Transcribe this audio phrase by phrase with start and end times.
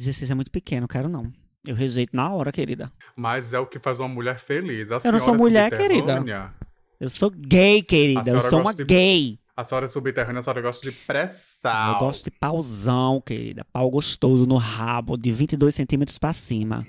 [0.00, 1.30] 16 é muito pequeno, quero não.
[1.66, 2.90] Eu rejeito na hora, querida.
[3.14, 4.90] Mas é o que faz uma mulher feliz.
[4.90, 6.54] A Eu não sou senhora mulher, subterrânea-
[6.98, 8.30] Eu sou gay, querida.
[8.30, 9.38] Eu sou uma de- gay.
[9.56, 11.92] A senhora subterrânea, a senhora gosta de pressão.
[11.92, 13.62] Eu gosto de pauzão, querida.
[13.70, 16.86] Pau gostoso no rabo, de 22 centímetros pra cima.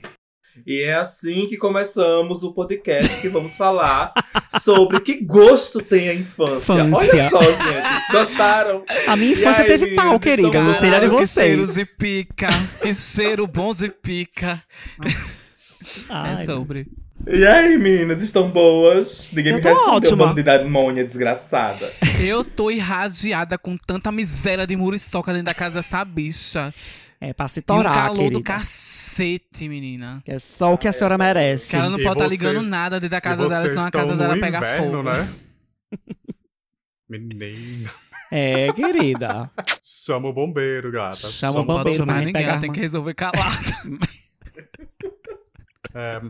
[0.65, 4.14] E é assim que começamos o podcast que vamos falar
[4.61, 6.74] sobre que gosto tem a infância.
[6.74, 6.93] Infância.
[6.96, 8.11] Olha só, gente.
[8.11, 8.83] Gostaram?
[9.07, 10.61] A minha E infância aí, teve pau, querida.
[10.61, 11.00] Não sei de?
[11.01, 11.74] Que vocês.
[11.74, 12.50] de pica.
[12.82, 14.61] Que cheiro bom de pica.
[16.10, 16.88] Ai, é sobre.
[17.27, 19.32] E aí, meninas, estão boas?
[19.32, 20.18] Ninguém Eu me respondeu, ótima.
[20.27, 21.93] bando de demônia desgraçada.
[22.19, 26.74] Eu tô irradiada com tanta miséria de muriçoca dentro da casa dessa bicha.
[27.19, 28.43] É pra se E um torar, calor do querida.
[29.21, 30.21] Cacete, menina.
[30.28, 31.70] É só o que a senhora merece.
[31.70, 33.91] Que ela não E pode estar vocês- ligando nada dentro da casa dela, senão a
[33.91, 35.03] casa dela pega inverno, fogo.
[35.03, 35.30] né?
[37.09, 37.91] Menina.
[38.31, 39.52] É, querida.
[39.83, 41.17] Chama o bombeiro, gata.
[41.17, 43.41] Chama o bombeiro gente ninguém, pegar ela tem que resolver calada.
[45.94, 46.22] É,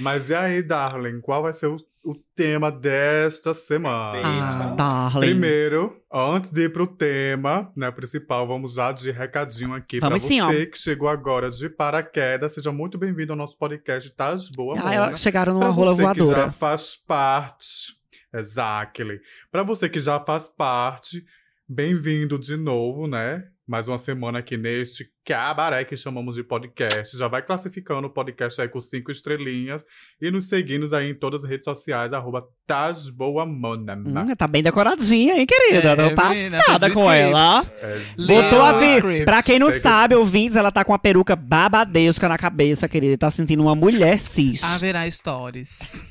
[0.00, 4.20] mas e aí, Darling, qual vai ser o, o tema desta semana?
[4.22, 5.20] Ah, darling.
[5.26, 10.28] Primeiro, antes de ir pro tema né, principal, vamos já de recadinho aqui Vamos pra
[10.28, 10.46] sim, ó.
[10.48, 12.52] você que chegou agora de paraquedas.
[12.52, 16.02] Seja muito bem-vindo ao nosso podcast Tás Boa Ah, elas chegaram numa Pra rola você
[16.02, 16.42] que voadora.
[16.42, 17.94] já faz parte,
[18.34, 19.18] exactly.
[19.50, 21.24] Pra você que já faz parte,
[21.68, 23.44] bem-vindo de novo, né?
[23.66, 27.16] Mais uma semana aqui neste cabaré que chamamos de podcast.
[27.16, 29.82] Já vai classificando o podcast aí com cinco estrelinhas
[30.20, 33.94] e nos seguindo aí em todas as redes sociais, arroba Tasboamona.
[33.96, 35.92] Hum, tá bem decoradinha, hein, querida?
[35.92, 37.60] É, Tô passada com ela.
[37.60, 38.26] Exato.
[38.26, 39.24] Botou a script.
[39.24, 43.16] Pra quem não sabe, ouvintes, ela tá com a peruca babadesca na cabeça, querida.
[43.16, 44.62] Tá sentindo uma mulher cis.
[44.62, 45.70] Haverá stories.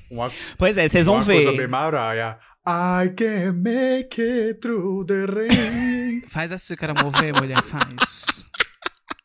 [0.09, 1.57] Uma, Pois é, vocês vão uma coisa ver.
[1.57, 2.39] bem Mariah.
[2.65, 6.21] I can make it through the rain.
[6.29, 8.49] Faz a xícara mover, mulher, faz.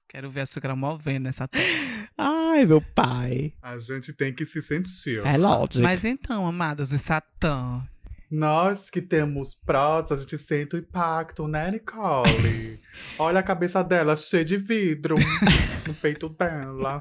[0.08, 2.08] Quero ver a xícara movendo nessa terra.
[2.16, 3.52] Ai, meu pai.
[3.62, 5.20] A gente tem que se sentir.
[5.24, 5.82] É lógico.
[5.82, 7.82] Mas então, amadas de Satã,
[8.30, 12.80] Nós que temos prótese, a gente sente o impacto, né, Nicole?
[13.18, 15.14] Olha a cabeça dela cheia de vidro
[15.86, 16.98] no peito dela.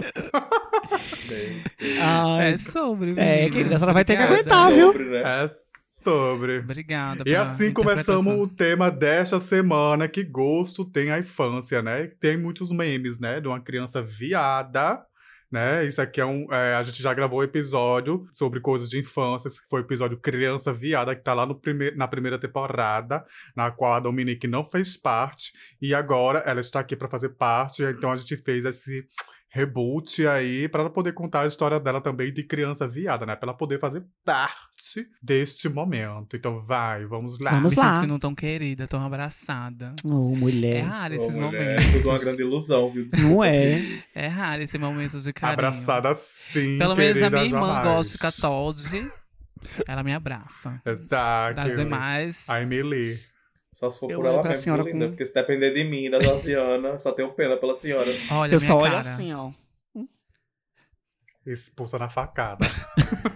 [1.99, 3.15] Ai, é sobre.
[3.17, 4.55] É, querida, a senhora vai ter que Obrigada.
[4.55, 4.87] aguentar, viu?
[4.87, 5.43] Sobre, né?
[5.43, 5.66] É
[6.07, 6.59] sobre.
[6.59, 7.23] Obrigada.
[7.25, 12.07] E assim começamos o tema desta semana, que gosto tem a infância, né?
[12.19, 13.41] Tem muitos memes, né?
[13.41, 15.03] De uma criança viada,
[15.51, 15.85] né?
[15.85, 16.47] Isso aqui é um...
[16.49, 20.17] é, a gente já gravou um episódio sobre coisas de infância, que foi o episódio
[20.17, 24.63] Criança Viada, que tá lá no prime na primeira temporada, na qual a Dominique não
[24.63, 25.51] fez parte,
[25.81, 29.05] e agora ela está aqui para fazer parte, então a gente fez esse
[29.49, 33.35] reboot aí para ela poder contar a história dela também de criança viada, né?
[33.35, 36.35] Para ela poder fazer parte deste momento.
[36.35, 37.51] Então vai, vamos lá.
[37.51, 37.95] Vamos Me lá.
[37.95, 39.93] sentindo tão querida, tão abraçada.
[40.03, 40.81] Ô, É mulher.
[40.83, 41.91] raro Ô, esses mulher, momentos.
[41.93, 43.07] tudo uma grande ilusão, viu?
[43.19, 44.03] Não é.
[44.13, 45.53] É raro esses momentos de carinho.
[45.53, 47.85] Abraçada sim, Pelo menos a minha irmã jamais.
[47.85, 49.11] gosta de ficar Todd.
[49.87, 50.79] Ela me abraça.
[50.85, 51.55] Exato.
[51.55, 52.43] Das demais.
[52.47, 53.17] A Emily.
[53.77, 55.05] Só se for Eu por ela pra mesmo, senhora linda.
[55.05, 58.09] com- Porque se depender de mim, da Josiana, só tenho pena pela senhora.
[58.31, 59.51] Olha, Eu minha só olho assim, ó.
[61.45, 62.65] Expulsa na facada.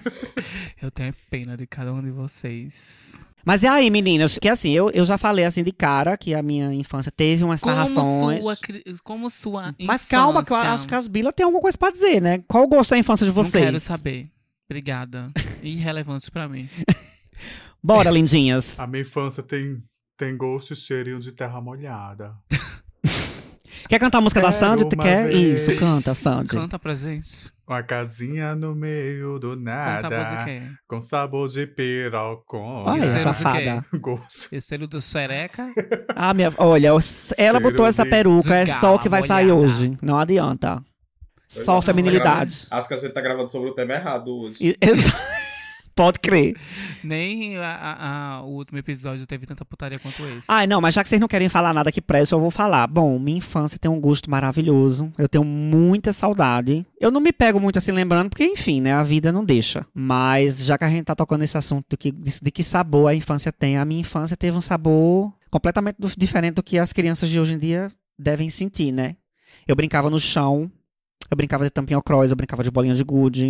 [0.81, 3.13] Eu tenho pena de cada um de vocês.
[3.45, 4.37] Mas e aí, meninas?
[4.39, 7.59] Que assim, eu, eu já falei assim de cara que a minha infância teve umas
[7.61, 8.43] sarrações.
[8.43, 8.57] Como sua,
[9.03, 10.73] como sua Mas calma, que eu infância?
[10.73, 12.43] acho que as Bila tem alguma coisa pra dizer, né?
[12.47, 13.63] Qual o gosto da infância de vocês?
[13.63, 14.29] Não quero saber.
[14.69, 15.31] Obrigada.
[15.63, 16.67] Irrelevante pra mim.
[17.81, 18.77] Bora, lindinhas.
[18.79, 19.81] A minha infância tem,
[20.21, 22.35] tem gosto e cheirinho de terra molhada.
[23.89, 24.85] Quer cantar a música da Quero Sandy?
[24.87, 25.27] Tu uma quer?
[25.29, 25.67] vez.
[25.67, 26.49] Isso, canta, Sandy.
[26.49, 27.51] Canta pra gente.
[27.67, 30.01] Uma casinha no meio do Com nada.
[30.09, 30.61] sabor de quê?
[30.87, 32.91] Com sabor de pirocona.
[32.91, 33.83] Olha, de safada.
[33.99, 34.53] Gosto.
[34.55, 35.73] Esse do xereca.
[36.15, 36.53] Ah, minha.
[36.57, 39.67] Olha, ela Cheiro botou essa peruca, é só o que vai sair molhada.
[39.73, 39.97] hoje.
[40.01, 40.81] Não adianta.
[41.47, 42.67] Só feminilidade.
[42.69, 44.57] Acho que a gente tá gravando sobre o tema errado hoje.
[44.61, 44.77] E-
[45.95, 46.55] Pode crer.
[47.03, 50.43] Nem a- a- a- o último episódio teve tanta putaria quanto esse.
[50.47, 52.87] Ai, não, mas já que vocês não querem falar nada que preste, eu vou falar.
[52.87, 55.11] Bom, minha infância tem um gosto maravilhoso.
[55.17, 56.85] Eu tenho muita saudade.
[56.99, 58.93] Eu não me pego muito assim lembrando, porque, enfim, né?
[58.93, 59.85] A vida não deixa.
[59.93, 63.07] Mas já que a gente tá tocando nesse assunto de que, de, de que sabor
[63.09, 67.29] a infância tem, a minha infância teve um sabor completamente diferente do que as crianças
[67.29, 69.15] de hoje em dia devem sentir, né?
[69.67, 70.71] Eu brincava no chão.
[71.31, 73.47] Eu brincava de tampinha cross, eu brincava de bolinha de gude.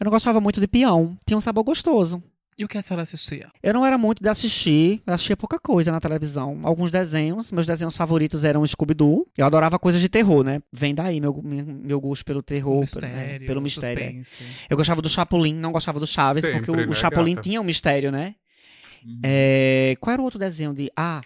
[0.00, 1.14] Eu não gostava muito de peão.
[1.26, 2.22] Tinha um sabor gostoso.
[2.56, 3.48] E o que a senhora assistia?
[3.62, 6.58] Eu não era muito de assistir, eu assistia pouca coisa na televisão.
[6.64, 9.28] Alguns desenhos, meus desenhos favoritos eram Scooby-Doo.
[9.36, 10.60] Eu adorava coisas de terror, né?
[10.72, 14.02] Vem daí meu, meu, gosto pelo terror, pelo- é, mistério, pelo mistério.
[14.02, 14.22] é.
[14.68, 17.48] Eu gostava do Chapolin, não gostava do Chaves, Sempre, porque o, o né, Chapolin gata?
[17.48, 18.34] tinha um mistério, né?
[19.04, 19.20] Uhum.
[19.22, 20.90] É, qual era o outro desenho de.
[20.96, 21.20] Ah,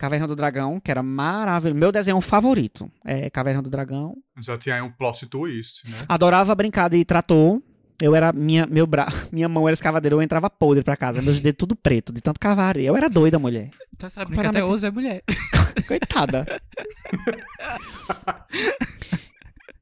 [0.00, 1.78] Caverna do Dragão, que era maravilhoso.
[1.78, 4.16] Meu desenho favorito é Caverna do Dragão.
[4.42, 5.98] Já tinha aí um plot twist, né?
[6.08, 7.60] Adorava brincar de trator.
[8.00, 8.32] Eu era.
[8.32, 9.06] Minha, meu bra...
[9.30, 11.20] minha mão era escavadeira, eu entrava podre pra casa.
[11.20, 12.68] Meus dedos tudo preto, de tanto cavar.
[12.70, 12.88] areia.
[12.88, 13.68] Eu era doida, mulher.
[13.94, 15.22] Então essa brinca até hoje é mulher.
[15.86, 16.46] Coitada.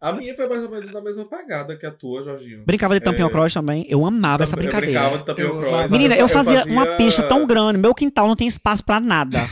[0.00, 2.64] A minha foi mais ou menos na mesma pegada que a tua, Jorginho.
[2.66, 3.30] Brincava de tampinho É.
[3.30, 3.84] cross também.
[3.88, 5.00] Eu amava essa Eu brincadeira.
[5.00, 5.90] brincava de tapinho Eu- cross.
[5.90, 9.48] Menina, eu fazia, uma fazia- pista tão grande, meu quintal não tem espaço pra nada.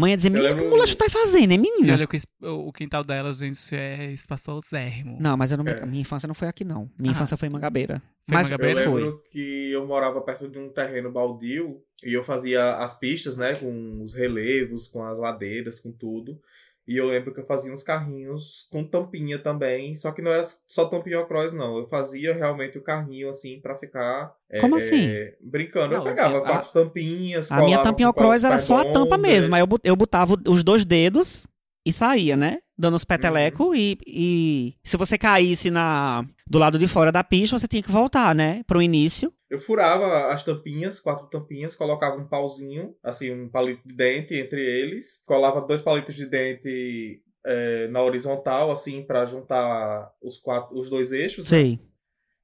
[0.00, 1.92] Mãe ia dizer, menina, lembro- que mulher tu tá fazendo, E menina?
[1.94, 5.18] olha que o o quintal dela, gente, é espaçosérrimo.
[5.20, 5.84] Não, mas eu não, É.
[5.84, 6.88] minha infância não foi aqui, não.
[6.98, 7.16] Minha Ah.
[7.16, 8.00] infância foi em Mangabeira.
[8.26, 8.80] Foi mas Mangabeira?
[8.82, 9.02] Eu foi.
[9.02, 13.54] lembro que eu morava perto de um terreno baldio e eu fazia as pistas, né,
[13.56, 16.40] com os relevos, com as ladeiras, com tudo.
[16.88, 20.42] E eu lembro que eu fazia uns carrinhos com tampinha também, só que não era
[20.66, 21.76] só tampinha cross, não.
[21.76, 25.06] Eu fazia realmente o carrinho assim pra ficar é, Como assim?
[25.06, 25.88] é, brincando.
[25.94, 29.28] Não, eu pegava a- quatro tampinhas, A minha tampinha cross era só a tampa bonder.
[29.28, 29.54] mesmo.
[29.54, 31.46] Aí eu, eu botava os dois dedos
[31.86, 32.58] e saía, né?
[32.76, 33.74] Dando os petelecos Uhum.
[33.74, 37.90] e, e se você caísse na, do lado de fora da pista, você tinha que
[37.92, 38.62] voltar, né?
[38.66, 39.30] Pro início.
[39.50, 44.60] Eu furava as tampinhas, quatro tampinhas, colocava um pauzinho, assim, um palito de dente entre
[44.60, 50.90] eles, colava dois palitos de dente é, na horizontal, assim, pra juntar os quatro, os
[50.90, 51.56] dois eixos, né?
[51.58, 51.80] Sei.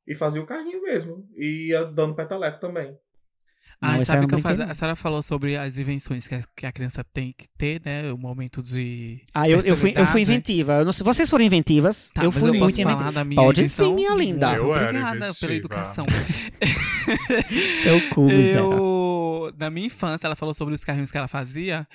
[0.07, 1.29] e fazia o carrinho mesmo.
[1.37, 2.97] E ia dando peteleco também.
[3.81, 4.71] Ah, Não, sabe o que eu não.
[4.71, 8.11] A senhora falou sobre as invenções que a, que a criança tem que ter, né?
[8.13, 9.21] O momento de.
[9.35, 10.79] Ah, eu, eu, fui, eu fui inventiva.
[10.79, 12.11] Eu não sei, vocês foram inventivas?
[12.15, 13.13] Tá, eu fui eu muito inventiva.
[13.35, 13.89] Pode invenção?
[13.89, 14.55] sim, minha linda.
[14.55, 16.07] Eu era Obrigada pela educação.
[17.83, 18.31] Teu cu.
[18.31, 21.87] Eu, na minha infância, ela falou sobre os carrinhos que ela fazia.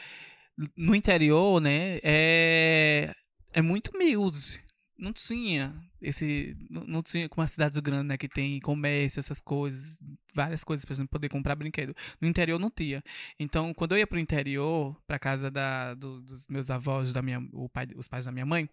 [0.76, 2.00] No interior, né?
[2.04, 3.14] É,
[3.54, 4.64] é muito humilde.
[5.00, 6.58] Não tinha esse.
[6.70, 8.18] Não, não tinha como as cidades grandes, né?
[8.18, 9.98] Que tem comércio, essas coisas,
[10.36, 11.96] várias coisas pra gente poder comprar brinquedo.
[12.20, 13.02] No interior não tinha.
[13.40, 17.40] Então, quando eu ia pro interior, pra casa da, do- dos meus avós, da minha,
[17.54, 18.70] o pai, os pais da minha mãe,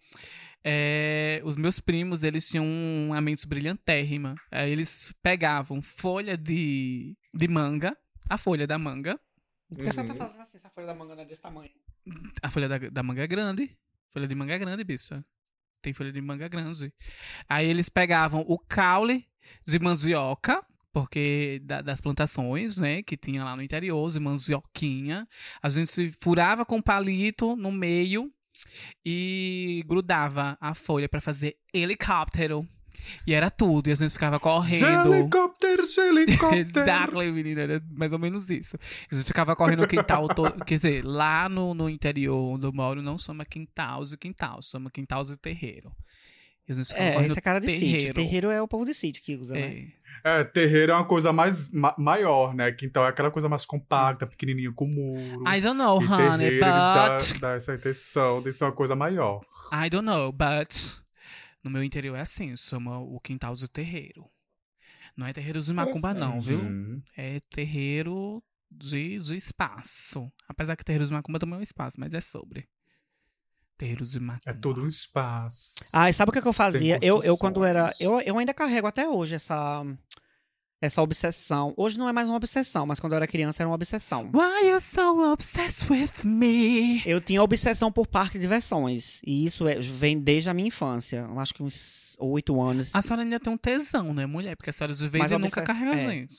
[0.63, 4.35] é, os meus primos, eles tinham uma mente brilhantérrima.
[4.51, 7.97] Aí eles pegavam folha de, de manga,
[8.29, 9.17] a folha da manga,
[9.69, 10.15] Por que você tá Uhum.
[10.15, 11.71] fazendo assim, essa folha da manga não é desse tamanho?
[12.41, 13.77] a folha da, da manga é grande.
[14.11, 15.23] Folha de manga é grande, bicho.
[15.81, 16.91] Tem folha de manga grande.
[17.47, 19.27] Aí eles pegavam o caule
[19.65, 25.27] de mandioca, porque da- das plantações, né, que tinha lá no interior, de mandioquinha.
[25.61, 28.31] A gente furava com palito no meio
[29.05, 32.67] e grudava a folha pra fazer helicóptero.
[33.25, 35.13] E era tudo, e a gente ficava correndo.
[35.13, 36.79] Helicóptero, helicóptero.
[36.81, 38.77] Exactly, menina, era mais ou menos isso.
[39.11, 40.63] A gente ficava correndo no quintal todo.
[40.65, 44.89] Quer dizer, lá no, no interior onde eu moro, não chama quintal de quintal, chama
[44.91, 45.91] quintal de terreiro.
[46.67, 47.91] E a gente ficava É, correndo esse é cara de sítio.
[47.91, 48.13] terreiro.
[48.15, 49.61] Terreiro é o povo de sítio que usa, né?
[49.61, 50.39] É.
[50.41, 52.71] É, terreiro é uma coisa mais ma- maior, né?
[52.73, 55.43] Quintal é aquela coisa mais compacta, pequenininha com muro.
[55.47, 57.39] I don't know, e honey, terreiro, eles dá, but.
[57.39, 59.39] dá essa intenção de ser uma coisa maior.
[59.71, 60.73] I don't know, but.
[61.63, 64.29] No meu interior é assim, chama o quintal de terreiro.
[65.15, 66.59] Não é terreiro de macumba, não, viu?
[66.59, 67.01] Hum.
[67.15, 70.31] É terreiro de, de espaço.
[70.47, 72.67] Apesar que terreiro de macumba também é um espaço, mas é sobre.
[73.77, 74.51] Terreiro de macumba.
[74.51, 75.75] É todo um espaço.
[75.93, 76.99] Ah, e sabe o que, que eu fazia?
[77.01, 77.91] Eu, eu quando era.
[77.99, 79.83] Eu, eu ainda carrego até hoje essa.
[80.79, 81.73] Essa obsessão.
[81.75, 84.29] Hoje não é mais uma obsessão, mas quando eu era criança era uma obsessão.
[84.31, 87.01] Why you so obsessed with me?
[87.03, 89.19] Eu tinha obsessão por parque de diversões.
[89.25, 91.25] E isso é- vem desde a minha infância.
[91.27, 92.95] Eu acho que uns oito anos.
[92.95, 94.55] A senhora ainda tem um tesão, né, mulher?
[94.55, 96.09] Porque a senhora de vez nunca carrega é.
[96.11, 96.35] gente.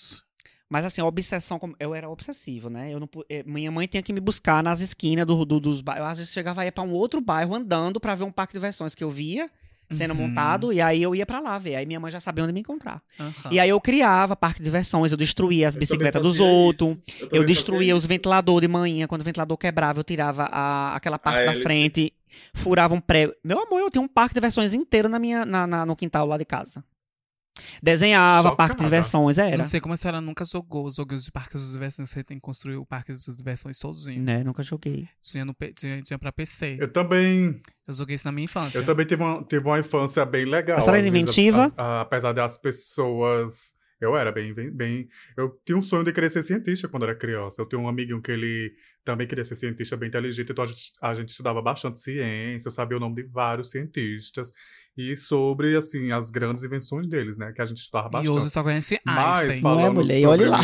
[0.70, 1.58] Mas assim, a obsessão.
[1.80, 2.92] Eu era obsessivo, né?
[2.94, 6.04] Eu não, eh, minha mãe tinha que me buscar nas esquinas do, do- dos bairros.
[6.04, 8.58] Eu, às vezes chegava aí pra um outro bairro andando pra ver um parque de
[8.58, 9.50] diversões que eu via
[9.90, 10.28] sendo Uhum.
[10.28, 10.72] montado.
[10.72, 11.76] E aí eu ia pra lá ver.
[11.76, 13.02] Aí minha mãe já sabia onde me encontrar.
[13.18, 13.32] Aham.
[13.50, 16.96] E aí eu criava parque de diversões, eu destruía as Eu bicicletas dos outros.
[17.20, 19.06] Eu também destruía os ventiladores de manhã.
[19.06, 21.62] Quando o ventilador quebrava, eu tirava a- aquela parte A da hélice.
[21.62, 22.12] frente,
[22.54, 23.32] furava um prego.
[23.42, 26.26] Meu amor, eu tinha um parque de diversões inteiro na minha, na- na- no quintal
[26.26, 26.84] lá de casa.
[27.82, 29.56] Desenhava parque de diversões, era.
[29.56, 32.10] Não sei como a senhora nunca jogou os jogos de parques de diversões.
[32.10, 34.22] Você tem que construir o parque de diversões sozinho.
[34.22, 35.08] Né, nunca joguei.
[35.22, 36.76] Tinha, no, tinha, tinha pra PC.
[36.80, 38.78] Eu também, Eu joguei isso na minha infância.
[38.78, 40.76] eu também tive uma, tive uma infância bem legal.
[40.76, 41.72] A senhora Às era vezes, inventiva?
[41.76, 43.76] a- a- apesar das pessoas.
[44.00, 45.08] Eu era bem, bem, bem.
[45.36, 47.60] Eu tinha um sonho de querer ser cientista quando era criança.
[47.60, 48.72] Eu tinha um amiguinho que ele
[49.04, 52.70] também queria ser cientista bem inteligente, então a gente, a gente estudava bastante ciência, eu
[52.70, 54.52] sabia o nome de vários cientistas
[54.98, 57.52] e sobre, assim, as grandes invenções deles, né?
[57.52, 58.30] Que a gente estudava E bastante.
[58.36, 59.60] hoje só conhece Mas, Einstein.
[59.62, 60.18] fala- Não é, mulher?
[60.18, 60.60] E sobre olhe lá.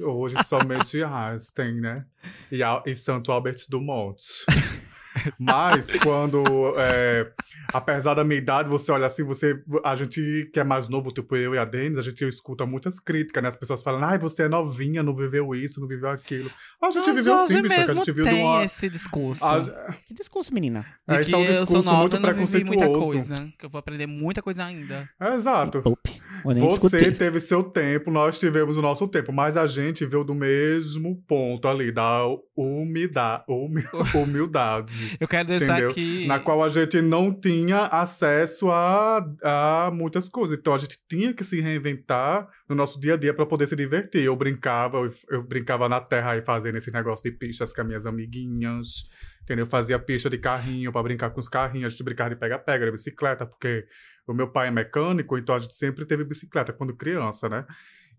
[0.00, 2.04] Hoje somente Einstein, né?
[2.52, 4.16] E, e Santo Albert Dumont.
[5.38, 6.42] Mas quando,
[6.76, 7.30] é,
[7.72, 11.36] apesar da minha idade, você olha assim, você, a gente que é mais novo, tipo
[11.36, 13.48] eu e a Denis, a gente escuta muitas críticas, né?
[13.48, 16.50] As pessoas falam, ai, você é novinha, não viveu isso, não viveu aquilo.
[16.82, 18.64] A gente Mas viveu hoje sim, bicho, que a gente viu de tem uma...
[18.64, 19.44] esse discurso.
[19.44, 20.84] a- Que discurso, menina?
[21.06, 23.26] de é, que isso é um eu sou discurso nova muito não vivi muita preconceituoso.
[23.28, 23.52] coisa.
[23.58, 25.08] Que eu vou aprender muita coisa ainda.
[25.20, 25.80] Exato.
[25.82, 26.12] Vou nem
[26.44, 27.16] Você discutir.
[27.18, 31.66] teve seu tempo, nós tivemos o nosso tempo, mas a gente veio do mesmo ponto
[31.68, 32.24] ali, da
[34.14, 35.16] humildade.
[35.18, 35.90] Eu quero deixar Entendeu?
[35.90, 36.26] aqui.
[36.26, 40.58] na qual a gente não tinha acesso a, a muitas coisas.
[40.58, 43.76] Então a gente tinha que se reinventar no nosso dia a dia para poder se
[43.76, 44.24] divertir.
[44.24, 47.86] Eu brincava, eu, eu brincava na terra aí fazendo esse negócio de pistas com as
[47.86, 49.08] minhas amiguinhas.
[49.42, 49.64] Entendeu?
[49.64, 52.84] Eu fazia pista de carrinho para brincar com os carrinhos, a gente brincava de pega-pega,
[52.84, 53.86] de bicicleta, porque
[54.28, 57.64] o meu pai é mecânico, então a gente sempre teve bicicleta quando criança, né?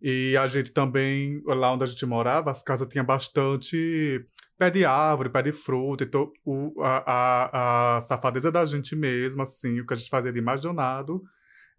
[0.01, 4.25] E a gente também, lá onde a gente morava, as casas tinham bastante
[4.57, 6.03] pé de árvore, pé de fruta.
[6.03, 10.31] Então, o, a, a, a safadeza da gente mesmo, assim, o que a gente fazia
[10.31, 11.21] de mais danado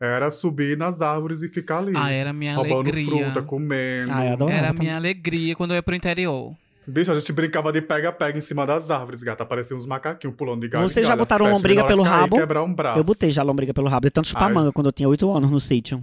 [0.01, 1.93] era subir nas árvores e ficar ali.
[1.95, 3.05] Ah, era minha roubando alegria.
[3.05, 4.13] fruta, comendo.
[4.13, 4.51] Ah.
[4.51, 6.57] Era minha alegria quando eu ia pro interior.
[6.91, 9.43] Bicho, a gente brincava de pega-pega em cima das árvores, gata.
[9.45, 10.89] Apareciam uns macaquinhos pulando de galho.
[10.89, 12.37] Vocês já botaram lombriga pelo cair, rabo?
[12.37, 12.75] um.
[12.99, 14.53] Eu botei já lombriga pelo rabo de tanto chupar Ai.
[14.53, 16.03] manga quando eu tinha 8 anos no sítio.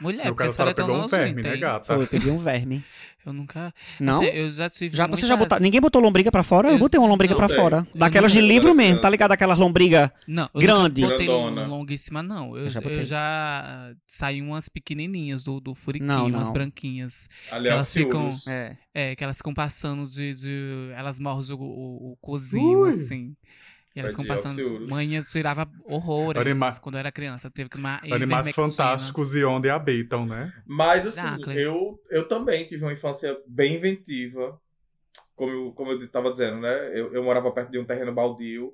[0.00, 1.84] Mulher, porque cara, a senhora tão pegou um verme, né, gata?
[1.94, 2.82] Foi, eu peguei um verme.
[3.24, 3.72] Eu nunca.
[3.98, 4.20] Não?
[4.20, 4.94] Assim, eu já tive.
[4.96, 5.58] Já, você já botou.
[5.58, 6.68] Ninguém botou lombriga pra fora?
[6.68, 7.56] Eu Eu- botei uma lombriga não, pra tem.
[7.56, 7.86] fora.
[7.94, 9.10] Eu Daquelas de livro era mesmo, tá criança.
[9.10, 9.32] ligado?
[9.32, 10.12] Aquelas lombriga.
[10.26, 11.00] Não, eu Grande.
[11.00, 11.66] nunca botei Grandona.
[11.66, 12.56] longuíssima, não.
[12.56, 13.00] Eu, Eu já botei.
[13.00, 16.52] eu já saí umas pequenininhas do, do furiquinho, Não, umas não.
[16.52, 17.14] branquinhas.
[17.50, 18.30] Ali Elas ficam-.
[18.48, 18.76] É.
[18.92, 20.34] É, que elas ficam passando de.
[20.34, 22.90] de- elas mordem o, o, o cozinho, Ui.
[22.90, 23.34] assim.
[23.94, 24.60] E elas ficam de passando.
[24.60, 24.88] Alciurus.
[24.88, 27.50] Manhas tirava horrores Anima- quando eu era criança.
[27.50, 30.52] Teve que tomar Animais fantásticos e onde habitam, né?
[30.66, 31.20] Mas assim,
[31.52, 34.60] eu, eu também tive uma infância bem inventiva.
[35.36, 36.90] Como eu, como eu tava dizendo, né?
[36.98, 38.72] Eu, eu morava perto de um terreno baldio.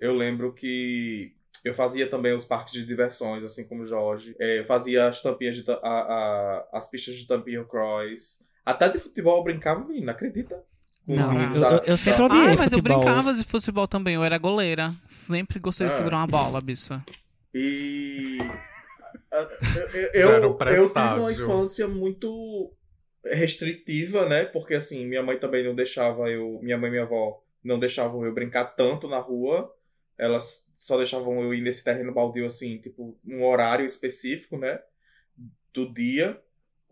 [0.00, 1.34] Eu lembro que
[1.64, 4.36] eu fazia também os parques de diversões, assim como o Jorge.
[4.38, 8.42] É, eu fazia as tampinhas de a, a- as pistas de tampinha cross.
[8.64, 10.62] Até de futebol eu brincava, menina, acredita?
[11.06, 14.14] Não, meninos eu, eu- eu sempre da- odiei Ah, mas eu brincava de futebol também.
[14.16, 14.90] Eu era goleira.
[15.06, 15.96] Sempre gostei de Ah.
[15.96, 17.00] segurar uma bola, bicha.
[17.54, 18.38] E.
[19.32, 19.48] ah,
[20.14, 22.72] Eu, eu, eu tive uma infância muito
[23.24, 24.44] restritiva, né?
[24.46, 26.58] Porque assim, minha mãe também não deixava eu.
[26.62, 29.72] Minha mãe e minha avó não deixavam eu brincar tanto na rua.
[30.18, 34.78] Elas só deixavam eu ir nesse terreno baldio, assim, tipo, um horário específico, né?
[35.72, 36.40] Do dia.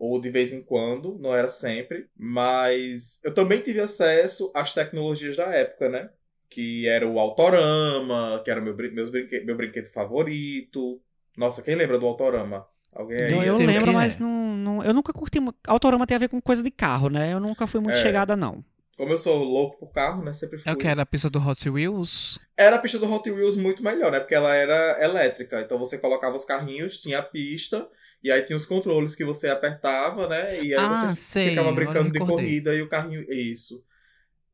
[0.05, 2.07] Ou de vez em quando, não era sempre.
[2.17, 6.09] Mas eu também tive acesso às tecnologias da época, né?
[6.49, 11.01] que era o Autorama, que era meu, meus brinque meu brinquedo favorito.
[11.35, 12.65] Nossa, quem lembra do Autorama?
[12.93, 13.31] Alguém aí?
[13.31, 14.19] Não, eu sei o lembro, que mas é.
[14.21, 15.39] não, não- eu nunca curti.
[15.67, 17.33] Autorama tem a ver com coisa de carro, né?
[17.33, 18.01] Eu nunca fui muito É.
[18.01, 18.63] chegada, não.
[18.97, 20.31] Como eu sou louco por carro, né?
[20.31, 20.71] Sempre fui.
[20.71, 22.39] É o que era a pista do Hot Wheels?
[22.55, 24.21] Era a pista do Hot Wheels muito melhor, né?
[24.21, 25.59] Porque ela era elétrica.
[25.59, 27.89] Então você colocava os carrinhos, tinha a pista,
[28.23, 30.63] e aí tinha os controles que você apertava, né?
[30.63, 33.25] E aí Ah, você sei, ficava brincando de corrida e o carrinho.
[33.31, 33.83] Isso.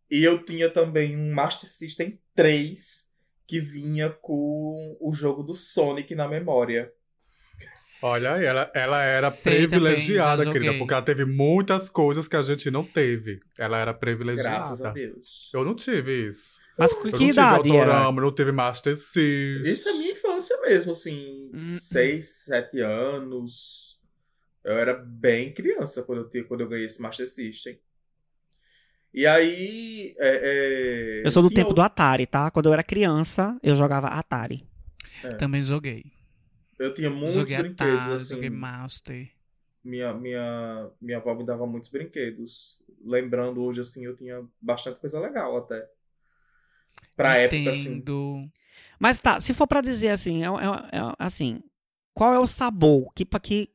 [0.09, 3.11] E eu tinha também um Master System 3
[3.47, 6.91] que vinha com o jogo do Sonic na memória.
[8.03, 12.35] Olha aí, ela, ela era Sei privilegiada, também, querida, porque ela teve muitas coisas que
[12.35, 13.39] a gente não teve.
[13.59, 14.55] Ela era privilegiada.
[14.55, 15.51] Graças a Deus.
[15.53, 16.59] Eu não tive isso.
[16.75, 17.79] Mas Eu que não tive idade era?
[17.93, 19.61] autorama, não tive Master System.
[19.61, 20.10] Isso é minha
[20.51, 21.65] infância mesmo, assim, Hum.
[21.65, 23.99] seis, sete anos.
[24.63, 27.79] Eu era bem criança quando eu, tinha, quando eu ganhei esse Master System.
[29.13, 30.15] E aí.
[30.19, 32.49] é, é, Eu sou do tinha tempo do Atari, tá?
[32.51, 34.63] Quando eu era criança, eu jogava Atari.
[35.37, 36.05] Também joguei.
[36.79, 38.35] Eu tinha muitos joguei brinquedos, Atari, assim.
[38.35, 39.29] joguei Master.
[39.83, 42.79] Minha, minha, minha avó me dava muitos brinquedos.
[43.03, 45.87] Lembrando hoje, assim, eu tinha bastante coisa legal até.
[47.15, 47.95] Pra época, assim.
[48.99, 51.61] Mas tá, se for pra dizer assim, é, é- é- assim,
[52.13, 53.11] qual é o sabor?
[53.13, 53.69] Que, que,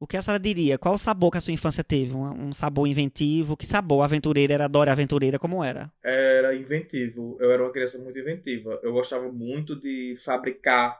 [0.00, 0.78] o que a senhora diria?
[0.78, 2.14] Qual o sabor que a sua infância teve?
[2.14, 3.56] Um, um sabor inventivo?
[3.56, 4.02] Que sabor?
[4.02, 5.38] Aventureira era Dora Aventureira?
[5.38, 5.92] Como era?
[6.02, 7.36] era inventivo.
[7.40, 8.78] Eu era uma criança muito inventiva.
[8.82, 10.98] Eu gostava muito de fabricar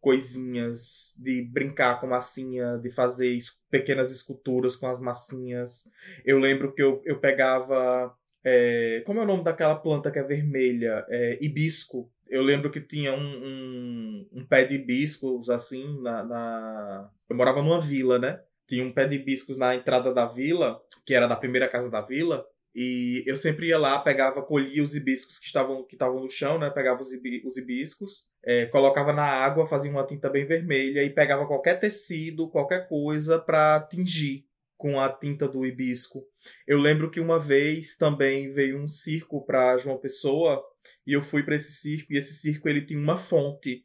[0.00, 5.90] coisinhas, de brincar com massinha, de fazer es- pequenas esculturas com as massinhas.
[6.24, 8.16] Eu lembro que eu, eu pegava.
[8.44, 11.04] É, como é o nome daquela planta que é vermelha?
[11.08, 12.10] É, hibisco.
[12.28, 17.10] Eu lembro que tinha um, um, um pé de hibiscos assim na, na.
[17.28, 18.40] Eu morava numa vila, né?
[18.68, 22.00] Tinha um pé de hibiscos na entrada da vila, que era da primeira casa da
[22.00, 22.46] vila.
[22.72, 26.56] E eu sempre ia lá, pegava, colhia os hibiscos que estavam, que estavam no chão,
[26.56, 26.70] né?
[26.70, 31.10] Pegava os, hibi- os hibiscos, é, colocava na água, fazia uma tinta bem vermelha e
[31.10, 34.46] pegava qualquer tecido, qualquer coisa pra tingir
[34.80, 36.24] com a tinta do hibisco.
[36.66, 40.64] Eu lembro que uma vez também veio um circo para João Pessoa
[41.06, 43.84] e eu fui para esse circo e esse circo ele tinha uma fonte.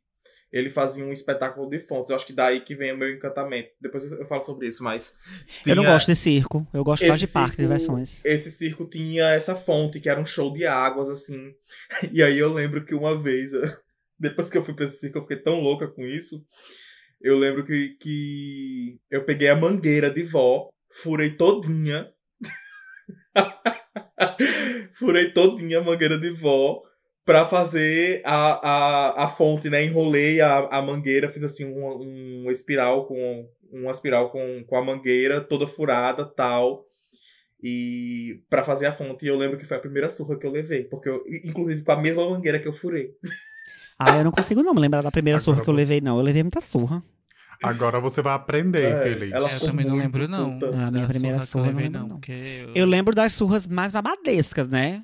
[0.54, 2.10] Ele fazia um espetáculo de fontes.
[2.10, 3.72] Eu acho que daí que vem o meu encantamento.
[3.82, 5.18] Depois eu falo sobre isso, mas
[5.66, 6.66] Eu não tinha- gosto de circo.
[6.74, 8.24] Eu gosto mais de esse parque de diversões.
[8.24, 11.54] Esse circo tinha essa fonte, que era um show de águas, assim.
[12.14, 13.52] E aí eu lembro que uma vez,
[14.18, 16.46] depois que eu fui pra esse circo, eu fiquei tão louca com isso.
[17.22, 20.70] Eu lembro que, que eu peguei a mangueira de vó,
[21.02, 22.10] furei todinha.
[24.94, 26.82] furei todinha a mangueira de vó
[27.26, 29.84] pra fazer a, a, a fonte, né?
[29.84, 34.84] Enrolei a, a mangueira, fiz assim um, um espiral com uma espiral com, com a
[34.84, 36.86] mangueira toda furada, tal.
[37.62, 40.52] E pra fazer a fonte, e eu lembro que foi a primeira surra que eu
[40.52, 43.12] levei, porque eu, inclusive com a mesma mangueira que eu furei.
[43.98, 46.18] Ah, eu não consigo não me lembrar da primeira Agora surra que eu levei, não.
[46.18, 47.02] Eu levei muita surra.
[47.64, 49.32] Agora você vai aprender, É, Feliz.
[49.32, 50.54] ela Eu também não lembro, não.
[50.60, 50.68] puta.
[50.76, 52.08] Ah, a minha Da primeira surra surra eu eu não lembro, não.
[52.08, 52.16] não.
[52.18, 55.04] porque eu- Eu lembro das surras mais babadescas, né?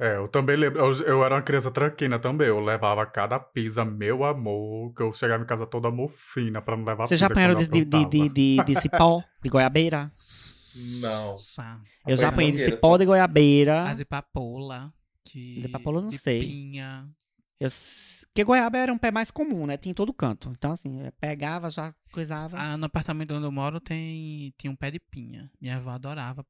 [0.00, 0.78] É, eu também lembro.
[0.78, 2.46] Eu, eu era uma criança tranquina também.
[2.46, 6.84] Eu levava cada pisa, meu amor, que eu chegava em casa toda mofina pra não
[6.84, 7.26] levar Vocês pisa.
[7.26, 10.12] já apanharam de, de, de, de, de, de cipó, de goiabeira?
[11.00, 11.36] Não.
[12.06, 12.96] Eu já Apanhei de cipó só.
[12.96, 13.84] de goiabeira.
[13.90, 14.92] As de papoula.
[15.24, 15.60] Que...
[15.62, 16.40] De papoula eu não de sei.
[16.42, 17.08] Pinha.
[17.60, 17.68] Eu,
[18.38, 19.76] porque goiaba era um pé mais comum, né?
[19.76, 20.52] Tinha em todo canto.
[20.56, 22.56] Então, assim, eu pegava, já coisava.
[22.56, 25.50] Ah, no apartamento onde eu moro tem, tinha um pé de pinha.
[25.60, 26.46] Minha avó adorava.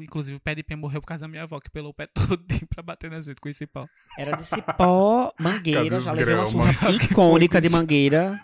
[0.00, 2.06] Inclusive o pé de pinha morreu por causa da minha avó, que pelou o pé
[2.14, 3.88] todinho pra bater na gente com esse pau.
[4.16, 5.98] Era de cipó, mangueira.
[5.98, 8.40] Já levei uma surra icônica de mangueira.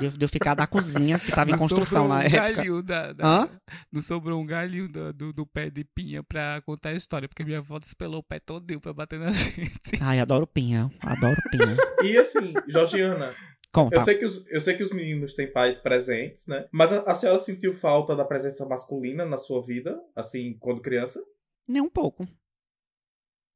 [0.00, 2.26] De, eu- de eu ficar da cozinha, que tava em Não construção sobrou na um
[2.26, 2.40] época.
[2.52, 3.60] galhinho da, da- Hã?
[3.92, 7.44] Não sobrou um galhinho do, do, do pé de pinha pra contar a história, porque
[7.44, 9.70] minha avó despelou o pé todinho pra bater na gente.
[10.00, 10.90] Ai, adoro pinha.
[11.00, 11.76] Adoro pinha.
[12.02, 13.34] E assim, Georgiana,
[13.72, 13.96] Conta.
[13.96, 16.66] eu sei, que os, eu sei que os meninos têm pais presentes, né?
[16.72, 21.22] Mas a, a senhora sentiu falta da presença masculina na sua vida, assim, quando criança?
[21.68, 22.26] Nem um pouco.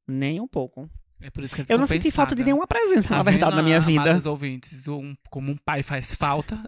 [0.06, 0.88] Nem um pouco.
[1.26, 3.56] É por isso que Eu não senti falta de nenhuma presença, Tá na verdade, vendo,
[3.56, 4.20] na minha vida.
[4.28, 6.58] ouvintes, um- como um pai faz falta.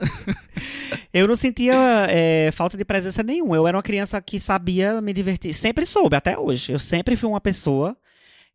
[1.12, 1.74] Eu não sentia
[2.08, 3.54] é, falta de presença nenhuma.
[3.54, 5.52] Eu era uma criança que sabia me divertir.
[5.52, 6.72] Sempre soube, até hoje.
[6.72, 7.94] Eu sempre fui uma pessoa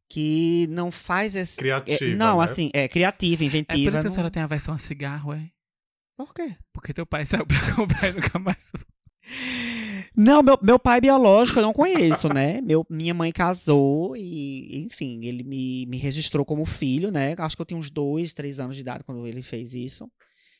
[0.10, 1.56] que não faz esse.
[1.56, 2.44] Criativa, é, não, né?
[2.46, 3.80] assim, é criativa, É por inventiva.
[3.80, 5.50] isso que a não- senhora tem a versão a cigarro, é?
[6.18, 6.56] Por quê?
[6.74, 8.72] Porque teu pai saiu pra comprar e nunca mais.
[10.16, 12.62] Não, meu, meu pai biológico eu não conheço, né?
[12.62, 17.36] Meu, minha mãe casou e, enfim, ele me, me registrou como filho, né?
[17.38, 20.10] Acho que eu tinha uns dois, três anos de idade quando ele fez isso.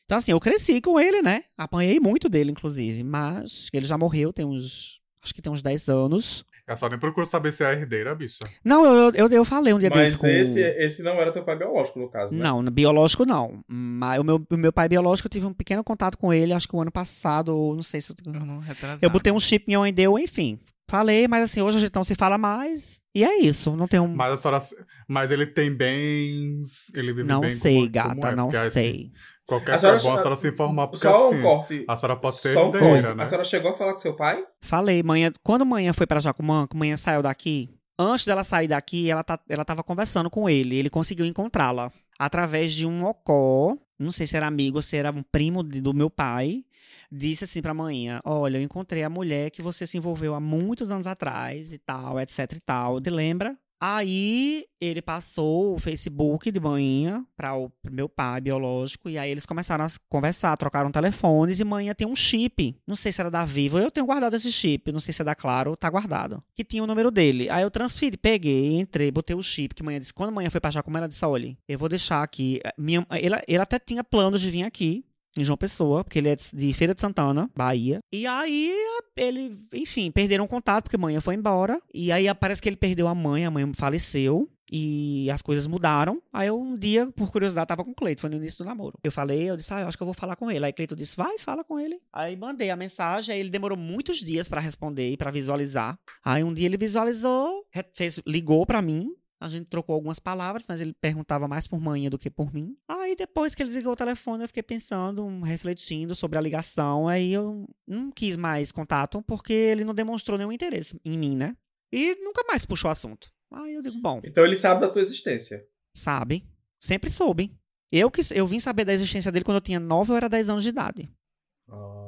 [0.04, 1.44] Então, assim, eu cresci com ele, né?
[1.56, 3.02] Apanhei muito dele, inclusive.
[3.02, 5.00] Mas ele já morreu, tem uns.
[5.22, 6.44] Acho que tem uns 10 anos.
[6.66, 8.48] Eu só nem procuro saber se é a herdeira, bicha.
[8.64, 10.26] Não, eu, eu, eu falei um dia Mas com...
[10.26, 12.42] esse, esse não era teu pai biológico, no caso, né?
[12.42, 13.62] Não, biológico não.
[13.66, 16.68] Mas o meu, o meu pai biológico, eu tive um pequeno contato com ele, acho
[16.68, 18.12] que o ano passado, ou não sei se...
[18.24, 19.00] Eu, Eu não retrasado.
[19.02, 20.60] eu botei um chip em onde deu, enfim.
[20.88, 23.02] Falei, mas assim, hoje a gente não se fala mais.
[23.14, 24.08] E é isso, não tem um...
[24.08, 24.62] Mas a senhora.
[25.08, 26.90] Mas ele tem bens.
[26.94, 29.12] Ele vive não bem sei, como, gata, como é, não porque, assim, sei.
[29.52, 31.84] Qualquer A coisa senhora- bom a senhora se informar, porque Só assim, um corte.
[31.88, 33.22] a senhora pode ser Só um herdeira, né?
[33.22, 34.44] A senhora chegou a falar com seu pai?
[34.60, 39.10] Falei, manhã, quando manhã foi pra Jacumã, que manhã saiu daqui, antes dela sair daqui,
[39.10, 40.76] ela, tá, ela tava conversando com ele.
[40.76, 43.76] Ele conseguiu encontrá-la através de um ocó.
[43.98, 46.64] Não sei se era amigo ou se era um primo de- do meu pai.
[47.10, 50.90] Disse assim pra manhã: Olha, eu encontrei a mulher que você se envolveu há muitos
[50.90, 53.00] anos atrás e tal, etc e tal.
[53.00, 53.56] Te lembra?
[53.84, 59.44] Aí ele passou o Facebook de manhã para o meu pai biológico e aí eles
[59.44, 62.76] começaram a conversar, trocaram telefones e manhã tem um chip.
[62.86, 65.24] Não sei se era da Vivo, eu tenho guardado esse chip, não sei se é
[65.24, 66.40] da Claro, tá guardado.
[66.54, 67.50] Que tinha o número dele.
[67.50, 70.14] Aí eu transferi, peguei, entrei, botei o chip que manhã disse.
[70.14, 73.62] Quando manhã foi pra Jacumã, ela disse: "Olha, eu vou deixar aqui, minha, ele, ele
[73.62, 75.04] até tinha planos de vir aqui
[75.38, 78.00] em João Pessoa, porque ele é de Feira de Santana, Bahia.
[78.12, 78.72] E aí,
[79.16, 81.80] ele, enfim, perderam contato, porque a mãe foi embora.
[81.94, 84.48] E aí parece que ele perdeu a mãe, a mãe faleceu.
[84.74, 86.22] E as coisas mudaram.
[86.32, 88.98] Aí eu, um dia, por curiosidade, tava com o Cleito, foi no início do namoro.
[89.04, 90.64] Eu falei, eu disse, ah, eu acho que eu vou falar com ele.
[90.64, 92.00] Aí Cleito disse, vai, fala com ele.
[92.10, 95.98] Aí mandei a mensagem, aí ele demorou muitos dias pra responder e pra visualizar.
[96.24, 100.80] Aí um dia ele visualizou, fez, ligou pra mim, a gente trocou algumas palavras, mas
[100.80, 102.76] ele perguntava mais por manhã do que por mim.
[102.88, 107.08] Aí depois que ele desligou o telefone, eu fiquei pensando, um, refletindo sobre a ligação.
[107.08, 111.56] Aí eu não quis mais contato, porque ele não demonstrou nenhum interesse em mim, né?
[111.92, 113.30] E nunca mais puxou o assunto.
[113.52, 115.66] Aí eu digo, bom, Então ele sabe da tua existência.
[115.94, 116.46] sabe?
[116.80, 117.54] Sempre soube.
[117.90, 120.48] Eu, que, eu vim saber da existência dele quando eu tinha 9 ou era 10
[120.48, 121.10] anos de idade.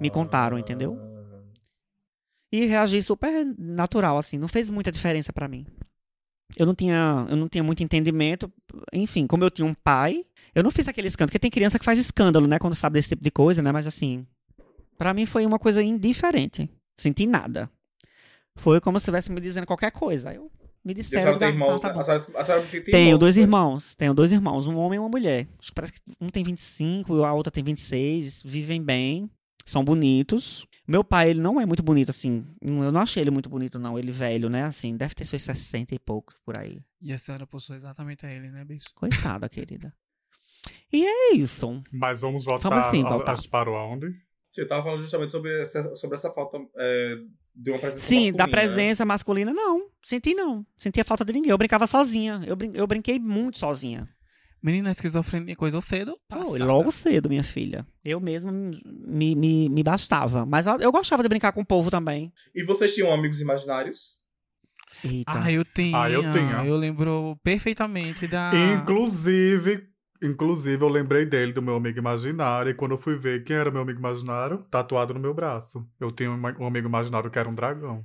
[0.00, 0.96] Me contaram, entendeu?
[2.52, 4.38] E reagi super natural, assim.
[4.38, 5.66] Não fez muita diferença pra mim.
[6.56, 8.50] Eu não tinha, eu não tinha muito entendimento.
[8.92, 11.28] Enfim, como eu tinha um pai, eu não fiz aquele escândalo.
[11.30, 12.58] Porque tem criança que faz escândalo, né?
[12.58, 13.72] Quando sabe desse tipo de coisa, né?
[13.72, 14.24] Mas assim,
[14.96, 16.70] pra mim foi uma coisa indiferente.
[16.96, 17.68] Senti nada.
[18.56, 20.32] Foi como se estivesse me dizendo qualquer coisa.
[20.32, 20.48] Eu
[20.84, 21.38] me disseram.
[21.38, 23.42] tem irmãos, tá- tá A senhora, a senhora tem Tenho irmãos, dois né?
[23.42, 23.94] irmãos.
[23.96, 25.48] Tenho dois irmãos, um homem e uma mulher.
[25.58, 28.42] Acho que Parece que um tem 25 e a outra tem 26.
[28.44, 29.28] Vivem bem,
[29.64, 30.66] são bonitos.
[30.86, 32.44] Meu pai, ele não é muito bonito, assim.
[32.60, 33.98] Eu não achei ele muito bonito, não.
[33.98, 34.64] Ele velho, né?
[34.64, 36.82] Assim, deve ter seus 60 e poucos por aí.
[37.00, 38.88] E a senhora puxou exatamente a ele, né, bicho?
[38.94, 39.92] Coitada, querida.
[40.92, 41.82] E é isso.
[41.92, 42.68] Mas vamos voltar.
[42.68, 43.32] Vamos sim, a- voltar.
[43.32, 44.08] A gente parou aonde?
[44.50, 47.16] Você tava falando justamente sobre essa, sobre essa falta é,
[47.56, 48.50] de uma presença Sim, da masculina, né?
[48.52, 49.88] presença masculina, não.
[50.02, 50.64] Senti não.
[50.76, 51.50] Sentia falta de ninguém.
[51.50, 52.40] Eu brincava sozinha.
[52.46, 54.08] Eu, brin- eu brinquei muito sozinha.
[54.64, 56.18] Menina, a esquizofrenia coisa cedo.
[56.32, 57.86] Foi logo cedo, minha filha.
[58.02, 60.46] Eu mesma me, me, me bastava.
[60.46, 62.32] Mas eu, eu gostava de brincar com o povo também.
[62.54, 64.22] E vocês tinham amigos imaginários?
[65.04, 65.42] Eita.
[65.42, 66.00] Ah, eu tinha.
[66.00, 66.64] Ah, eu tinha.
[66.64, 68.52] Eu lembro perfeitamente da.
[68.74, 69.86] Inclusive,
[70.22, 72.70] inclusive, eu lembrei dele, do meu amigo imaginário.
[72.70, 75.86] E quando eu fui ver quem era meu amigo imaginário, tatuado no meu braço.
[76.00, 78.02] Eu tinha um amigo imaginário que era um dragão.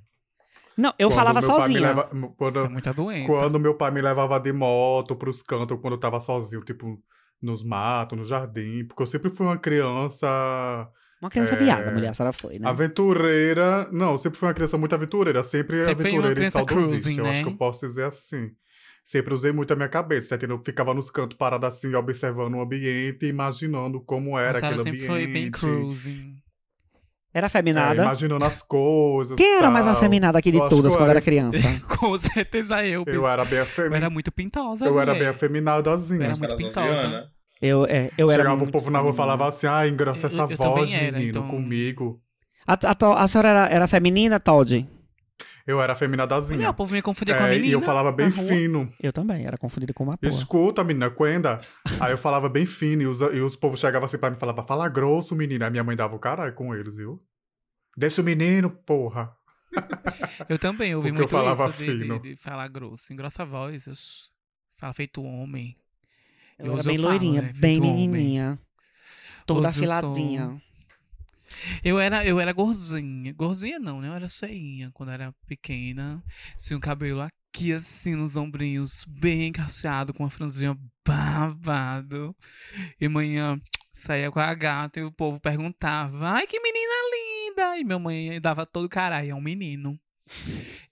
[0.79, 1.79] Não, eu Quando falava sozinha.
[1.81, 3.27] leva- quando, Foi muita doença.
[3.27, 6.97] Quando meu pai me levava de moto pros cantos, quando eu tava sozinho, tipo,
[7.41, 10.27] nos matos, no jardim, porque eu sempre fui uma criança
[11.21, 11.57] Uma criança É.
[11.57, 12.67] viada, mulher, a senhora foi, né?
[12.69, 13.89] aventureira.
[13.91, 16.57] Não, eu sempre fui uma criança muito aventureira, sempre, Sempre foi uma aventureira e criança
[16.59, 16.89] saudosista.
[17.03, 17.31] cruising, eu né?
[17.31, 18.51] acho que eu posso dizer assim.
[19.03, 20.59] Sempre usei muito a minha cabeça, tá entendendo?
[20.59, 24.97] Eu ficava nos cantos parado assim, observando o ambiente, imaginando como a era senhora aquele
[24.97, 25.25] sempre ambiente.
[25.25, 26.35] foi bem cruising.
[27.33, 28.01] Era É, afeminada.
[28.01, 29.37] imaginando as coisas.
[29.37, 31.59] Quem era mais afeminada aqui de Eu todas eu quando era era- criança?
[31.99, 33.17] Com certeza eu, bicho.
[33.17, 33.97] Eu era bem Eu afeminada.
[33.97, 34.85] era muito pintosa.
[34.85, 36.23] Eu era bem afeminadazinha.
[36.23, 36.87] Era Os muito pintosa.
[36.87, 37.27] noviana?
[37.61, 38.69] Eu, é, eu era Chegava muito...
[38.69, 41.29] o povo na rua e falava assim, ah, engrossa Eu- essa eu voz, era, menino,
[41.29, 42.19] então- comigo.
[42.65, 44.87] A, a, a senhora era, era feminina, Todd?
[45.69, 46.69] Eu era afeminadazinha.
[46.69, 47.67] o povo me confundia com a É, menina.
[47.67, 48.91] e eu falava bem fino.
[48.99, 50.27] Eu também, era confundida com uma porra.
[50.33, 51.59] Escuta, menina, Quenda.
[51.99, 54.39] Aí eu falava bem fino e os, e os povos chegavam assim pra mim e
[54.39, 55.65] falavam, fala grosso, menina.
[55.65, 57.21] Aí minha mãe dava o caralho com eles, viu?
[57.95, 59.31] Deixa o menino, porra.
[60.49, 62.19] Eu também ouvi Porque eu muito falava isso de, de- fino.
[62.19, 63.13] de falar grosso.
[63.13, 63.85] Engrossa a voz.
[63.85, 63.93] Eu
[64.79, 65.75] falo feito homem.
[66.57, 68.57] Eu Eu era bem loirinha, né, bem menininha.
[69.45, 70.59] Toda eu afiladinha.
[71.83, 73.33] Eu era, eu era gordinha.
[73.33, 74.07] Gordinha não, né?
[74.09, 76.23] Eu era cheinha quando era pequena.
[76.57, 82.35] Tinha um cabelo aqui, assim, nos ombrinhos, bem cacheado, com uma franjinha babado.
[82.99, 83.59] E manhã
[83.93, 87.79] saía com a gata e o povo perguntava: Ai, que menina linda!
[87.79, 89.99] E minha mãe dava todo caralho, é um menino.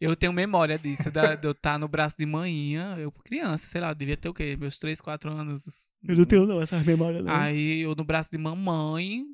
[0.02, 3.80] Eu tenho memória disso, da- de eu estar no braço de manhã, eu criança, sei
[3.80, 4.58] lá, eu devia ter o quê?
[4.60, 5.64] Meus 3, 4 anos.
[6.04, 7.32] Eu não tenho não, essas memórias não.
[7.32, 9.26] Aí eu no braço de mamãe,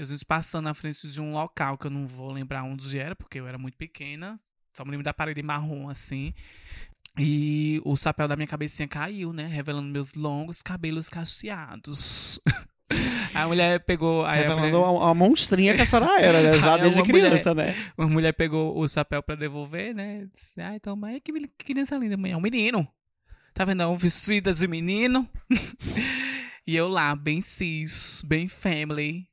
[0.00, 3.14] eu gente passando na frente de um local que eu não vou lembrar onde era,
[3.14, 4.40] porque eu era muito pequena.
[4.72, 6.32] Só me lembro da parede marrom, assim.
[7.18, 9.46] E o chapéu da minha cabecinha caiu, né?
[9.46, 12.40] Revelando meus longos cabelos cacheados.
[13.34, 14.24] a mulher pegou.
[14.24, 16.58] Aí a Revelando mulher, a, monstrinha que a senhora era, né?
[16.58, 17.74] Já Aí desde uma mulher- criança, né?
[17.98, 20.28] uma mulher pegou o chapéu pra devolver, né?
[20.32, 22.32] Disse, Ai, então, mas que que criança linda, mãe.
[22.32, 22.88] É um menino.
[23.52, 23.82] Tá vendo?
[23.82, 25.28] É um vestido de menino.
[26.66, 29.29] e eu lá, bem cis, bem family,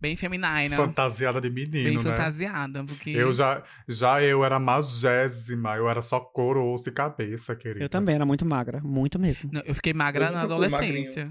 [0.00, 0.76] bem feminina.
[0.76, 2.10] Fantasiada de bem menino, né?
[2.10, 7.54] fantasiada, porque Eu já, já eu era magésima, eu era só couro, osso e cabeça,
[7.56, 7.84] querida.
[7.84, 9.50] Eu também era muito magra, muito mesmo.
[9.52, 11.30] Não, eu fiquei magra Eu na adolescência.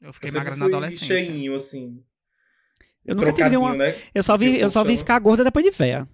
[0.00, 1.06] Eu fiquei Eu magra na adolescência.
[1.06, 2.02] cheinho, assim.
[3.04, 3.74] Eu nunca tive uma.
[3.74, 3.94] né?
[4.14, 6.08] Eu só vi, que o eu só vi ficar gorda depois de véia.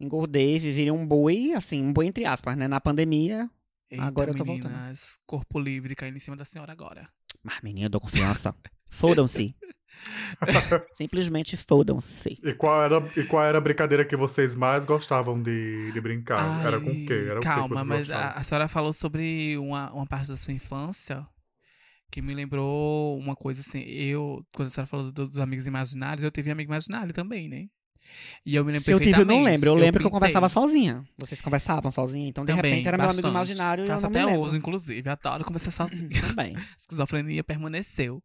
[0.00, 2.66] Engordei, virei um boi, assim, um boi entre aspas, né?
[2.68, 3.50] Na pandemia.
[3.90, 7.08] Eita, Agora eu tô meninas, corpo livre caindo em cima da senhora agora.
[7.42, 8.54] Mas, menina, eu dou confiança.
[8.88, 9.54] Fodam-se.
[10.94, 12.36] Simplesmente fodam-se.
[12.42, 16.64] E qual, era, e qual era a brincadeira que vocês mais gostavam de, de brincar?
[16.64, 17.26] era com o quê?
[17.28, 20.28] Era o quê que Calma, vocês mas a, a senhora falou sobre uma, uma parte
[20.28, 21.26] da sua infância
[22.10, 23.80] que me lembrou uma coisa assim.
[23.80, 27.66] Eu, quando a senhora falou do- dos amigos imaginários, eu tive amigo imaginário também, né?
[28.44, 29.68] E eu me lembro Se eu tive, eu não lembro.
[29.68, 31.04] Eu lembro que eu pintei conversava sozinha.
[31.18, 32.28] Vocês conversavam sozinha.
[32.28, 33.34] Então, de também, repente, era meu amigo bastante.
[33.52, 34.40] imaginário e eu Faço até lembro.
[34.40, 35.08] hoje, inclusive.
[35.10, 36.08] Adoro conversar sozinha.
[36.28, 36.56] Também.
[36.80, 38.22] esquizofrenia permaneceu.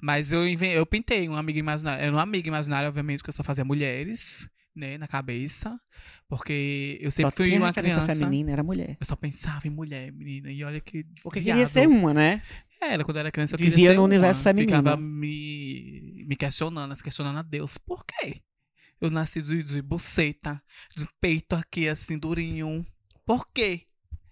[0.00, 2.02] Mas eu, eu pintei um amigo imaginário.
[2.04, 5.78] Era um amigo imaginário, obviamente, que eu só fazia mulheres, né, na cabeça.
[6.28, 8.06] Porque eu sempre Só fui tinha uma criança.
[8.06, 8.96] feminina, era mulher.
[9.00, 10.50] Eu só pensava em mulher, menina.
[10.50, 11.04] E olha que.
[11.22, 11.58] Porque viado.
[11.58, 12.42] queria ser uma, né?
[12.82, 14.44] Era, quando eu era criança, eu Vivia no universo uma.
[14.44, 14.78] feminino.
[14.78, 17.76] Ficava me, me questionando, se questionando a Deus.
[17.76, 18.40] Por quê?
[19.00, 20.60] Eu nasci de, de buceta,
[20.96, 22.84] de peito aqui, assim, durinho.
[23.24, 23.82] Por quê?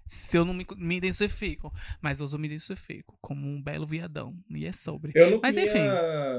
[0.07, 1.72] Se eu não me, me identifico.
[2.00, 4.35] Mas hoje eu me identifico como um belo viadão.
[4.50, 5.12] E é sobre.
[5.14, 5.66] Eu não Mas tinha.
[5.66, 5.78] enfim.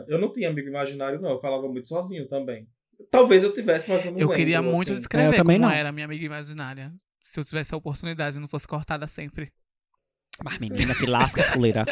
[0.07, 1.31] Eu não tinha amigo imaginário, não.
[1.31, 2.67] Eu falava muito sozinho também.
[3.11, 4.99] Talvez eu tivesse, mas eu não Eu lembro, queria muito assim.
[4.99, 5.75] descrever É, eu também como não.
[5.75, 6.91] era a minha amiga imaginária.
[7.23, 9.51] Se eu tivesse a oportunidade e não fosse cortada sempre.
[10.43, 11.86] Mas menina, que lasca, fuleira.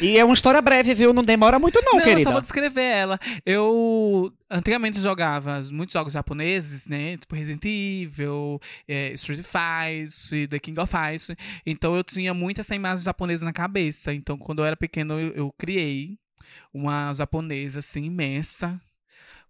[0.00, 1.12] e é uma história breve, viu?
[1.12, 2.24] Não demora muito não, Não, eu querida.
[2.24, 3.18] só vou descrever ela.
[3.44, 7.16] Eu antigamente jogava muitos jogos japoneses, né?
[7.16, 11.30] Tipo Resident Evil, eh, Street Fighter, The King of Fighters.
[11.64, 14.12] Então eu tinha muito essa imagem japonesa na cabeça.
[14.12, 16.18] Então quando eu era pequeno eu, eu criei
[16.72, 18.80] uma japonesa assim imensa.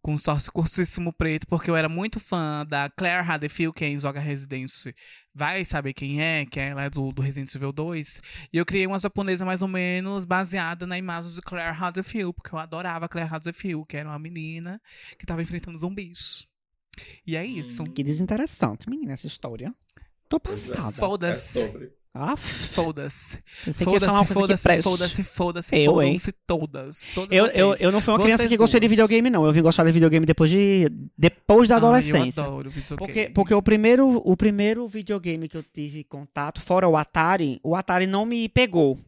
[0.01, 4.21] Com um sócio curtíssimo preto, porque eu era muito fã da Claire Haddonfield, quem joga
[4.21, 4.71] Resident
[5.35, 8.21] vai saber quem é, que ela é do, do Resident Evil 2.
[8.53, 12.55] E eu criei uma japonesa mais ou menos baseada na imagem de Claire Haddonfield, porque
[12.55, 14.81] eu adorava Claire Haddonfield, que era uma menina
[15.19, 16.47] que tava enfrentando zumbis.
[17.27, 17.85] E é isso.
[17.85, 19.75] Que desinteressante, menina, essa história.
[20.29, 20.41] Tô é.
[20.41, 20.89] passada.
[20.89, 21.53] É Foda-se.
[21.53, 21.98] sobre.
[22.21, 23.39] Ah, Foda-se.
[23.75, 26.21] Foda-se, foda-se, foda-se, foda-se, Eu, hein?
[26.45, 27.05] todas.
[27.15, 29.47] Todas Eu, eu, eu não fui uma Vocês criança que gostou de videogame, não.
[29.47, 32.41] Eu vim gostar de videogame depois, de, depois da Ai, adolescência.
[32.41, 32.99] eu adoro videogame.
[32.99, 37.77] Porque, porque o, primeiro, o primeiro videogame que eu tive contato, fora o Atari, o
[37.77, 38.99] Atari não me pegou.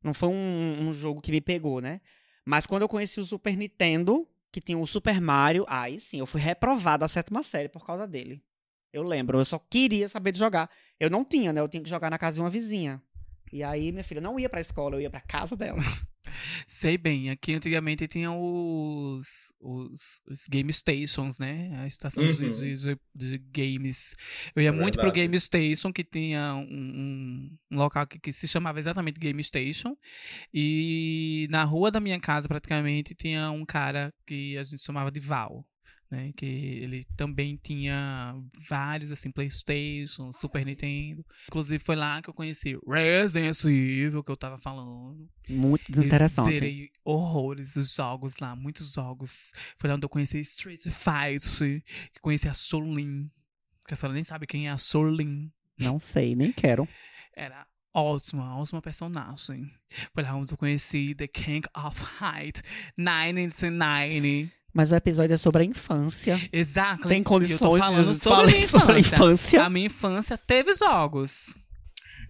[0.00, 2.00] Não foi um, um jogo que me pegou, né?
[2.46, 6.26] Mas quando eu conheci o Super Nintendo, que tinha o Super Mario, aí sim, eu
[6.26, 8.40] fui reprovado da sétima série por causa dele.
[8.94, 10.70] Eu lembro, eu só queria saber de jogar.
[11.00, 11.60] Eu não tinha, né?
[11.60, 13.02] Eu tinha que jogar na casa de uma vizinha.
[13.52, 15.78] E aí, minha filha não ia pra escola, eu ia pra casa dela.
[16.66, 21.70] Sei bem, aqui antigamente tinha os, os, os game stations, né?
[21.82, 22.50] A estação de, Uhum.
[22.50, 24.16] de, de- de games.
[24.56, 25.20] Eu ia É muito pro verdade.
[25.20, 29.96] Game Station, que tinha um, um- um local que, que se chamava exatamente Game Station.
[30.52, 35.20] E na rua da minha casa, praticamente, tinha um cara que a gente chamava de
[35.20, 35.64] Val.
[36.10, 38.36] Né, que ele também tinha
[38.68, 41.24] vários assim PlayStation, Super Nintendo.
[41.48, 45.28] Inclusive foi lá que eu conheci Resident Evil que eu tava falando.
[45.48, 46.52] Muito Eu desinteressante.
[46.52, 49.50] Zerei horrores dos jogos lá, muitos jogos.
[49.78, 53.28] Foi lá onde eu conheci Street Fighter, que conheci a Solin.
[53.86, 55.50] Que a senhora nem sabe quem é a Solin.
[55.78, 56.86] Não sei, nem quero.
[57.34, 59.70] Era ótima, ótima personagem.
[60.12, 62.62] Foi lá onde eu conheci The King of Height,
[62.96, 64.52] 1990.
[64.74, 66.36] Mas o episódio é sobre a infância.
[66.52, 67.06] Exato.
[67.06, 69.16] Tem Eu tô condições de sobre falar sobre a infância.
[69.16, 69.62] infância?
[69.62, 71.54] A minha infância teve jogos.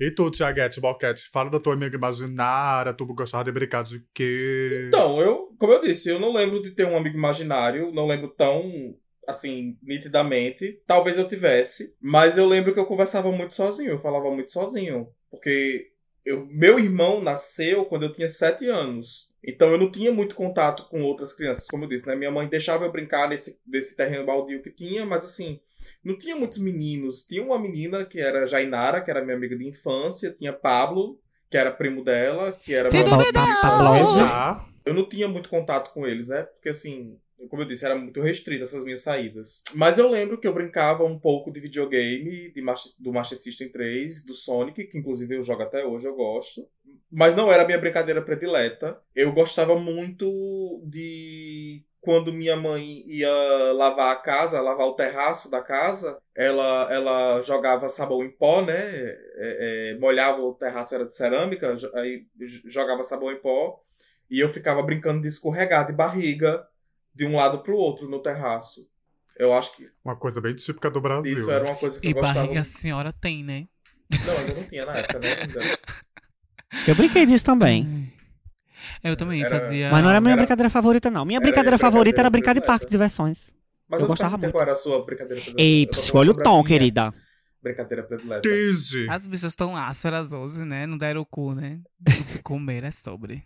[0.00, 4.86] E tu, Tiaguete, Boquete, fala da tua amiga imaginária, tu gostava de brincar de quê?
[4.88, 8.28] Então, eu, como eu disse, eu não lembro de ter um amigo imaginário, não lembro
[8.28, 8.62] tão,
[9.26, 10.82] assim, nitidamente.
[10.86, 15.08] Talvez eu tivesse, mas eu lembro que eu conversava muito sozinho, eu falava muito sozinho.
[15.30, 15.92] Porque
[16.26, 19.32] eu, meu irmão nasceu quando eu tinha sete anos.
[19.46, 22.16] Então eu não tinha muito contato com outras crianças, como eu disse, né?
[22.16, 25.60] Minha mãe deixava eu brincar nesse, nesse terreno baldio que tinha, mas assim,
[26.02, 27.22] não tinha muitos meninos.
[27.22, 31.56] Tinha uma menina que era Jainara, que era minha amiga de infância, tinha Pablo, que
[31.58, 33.60] era primo dela, que era Se meu amigo de pa- infância.
[33.60, 34.10] Pablo.
[34.10, 34.66] Já.
[34.86, 36.42] Eu não tinha muito contato com eles, né?
[36.42, 37.16] Porque assim,
[37.48, 39.62] como eu disse, era muito restrito essas minhas saídas.
[39.74, 43.68] Mas eu lembro que eu brincava um pouco de videogame, de Master- do Master System
[43.70, 46.66] 3, do Sonic, que inclusive eu jogo até hoje, eu gosto.
[47.16, 49.00] Mas não era a minha brincadeira predileta.
[49.14, 53.32] Eu gostava muito de quando minha mãe ia
[53.72, 58.74] lavar a casa, lavar o terraço da casa, ela, ela jogava sabão em pó, né?
[58.74, 62.26] É, é, molhava o terraço, era de cerâmica, aí
[62.66, 63.80] jogava sabão em pó.
[64.28, 66.66] E eu ficava brincando de escorregar de barriga
[67.14, 68.88] de um lado pro outro no terraço.
[69.38, 71.32] Eu acho que Uma coisa bem típica do Brasil.
[71.32, 72.40] isso era uma coisa que E eu gostava.
[72.40, 73.68] barriga a senhora tem, né?
[74.10, 75.28] Não, mas eu não tinha na época, né?
[76.86, 78.12] Eu brinquei disso também.
[79.02, 79.90] Eu também Era- fazia.
[79.90, 81.24] Mas não era a minha era- brincadeira favorita, não.
[81.24, 83.52] Minha brincadeira favorita era brincar de parque de diversões.
[83.88, 84.52] Mas Eu gostava muito.
[84.52, 85.62] qual era a sua brincadeira predileta.
[85.62, 87.14] Ei, olha o tom, minha querida.
[87.62, 88.42] Brincadeira predileta.
[88.48, 89.08] Tige.
[89.08, 90.86] As bichas estão ásperas hoje, né?
[90.86, 91.80] Não deram o cu, né?
[92.00, 93.42] Não se comer é sobre.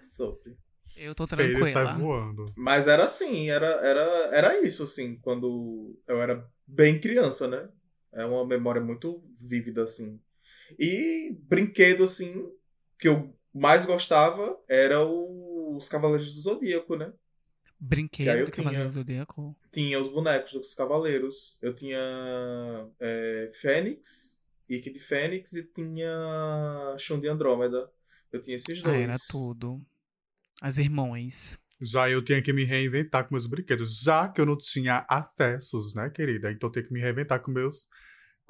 [0.00, 0.56] Sobre.
[0.96, 1.98] Eu tô Ele sai tranquila.
[1.98, 2.44] voando.
[2.56, 4.00] Mas era assim, era, era,
[4.32, 7.68] era isso, assim, quando eu era bem criança, né?
[8.12, 10.20] É uma memória muito vívida, assim.
[10.78, 12.48] E brinquedo, assim,
[12.98, 17.12] que eu mais gostava era o- os Cavaleiros do Zodíaco, né?
[17.78, 18.64] Brinquedo do tinha.
[18.64, 19.56] Cavaleiro do Zodíaco.
[19.72, 21.58] Tinha os bonecos dos Cavaleiros.
[21.62, 21.98] Eu tinha
[23.00, 27.90] é, Fênix, Ike de Fênix e tinha Shun de Andrômeda.
[28.32, 29.00] Eu tinha esses Ah, dois.
[29.00, 29.80] era tudo.
[30.60, 31.58] As irmãs.
[31.80, 35.94] Já eu tinha que me reinventar com meus brinquedos, já que eu não tinha acessos,
[35.94, 36.52] né, querida?
[36.52, 37.88] Então eu tenho que me reinventar com meus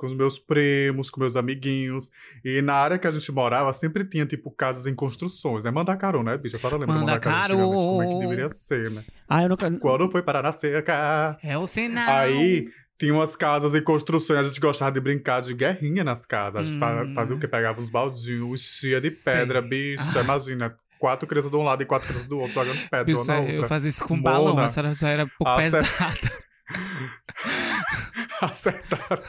[0.00, 2.10] com os meus primos, com meus amiguinhos.
[2.42, 5.70] E na área que a gente morava, sempre tinha, tipo, casas em construções, né?
[5.70, 6.56] Mandacaru, né, bicha?
[6.56, 7.76] A senhora lembra Mandacaru Mandacaru.
[7.78, 9.04] como é que deveria ser, né?
[9.28, 9.70] Ah, eu nunca.
[9.72, 11.36] Quando foi parar na seca...
[11.42, 12.08] É o sinal.
[12.08, 16.62] Aí tinha umas casas em construções, a gente gostava de brincar de guerrinha nas casas.
[16.62, 17.14] A gente Hum.
[17.14, 17.46] fazia o quê?
[17.46, 19.68] Pegava uns baldinhos, enchia de pedra, Sei.
[19.68, 20.20] bicha.
[20.22, 23.26] Imagina, quatro crianças de um lado e quatro crianças do outro, jogando pedra uma Bicha,
[23.34, 23.68] na eu outra.
[23.68, 24.30] fazia isso com Mona.
[24.30, 26.32] balão, a senhora já era um pouco Acer- pesada.
[28.50, 29.22] acertaram,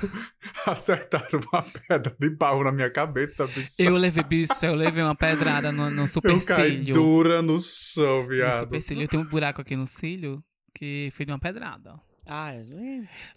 [0.66, 3.74] acertaram uma pedra de barro na minha cabeça, bicho.
[3.80, 6.94] Eu levei, bicho, eu levei uma pedrada no, no Eu caí supercílio.
[6.94, 8.60] dura no chão, No viado.
[8.60, 9.04] supercílio.
[9.04, 10.44] Eu tenho um buraco aqui no cílio
[10.74, 11.96] que foi de uma pedrada.
[12.26, 12.62] Ah, é-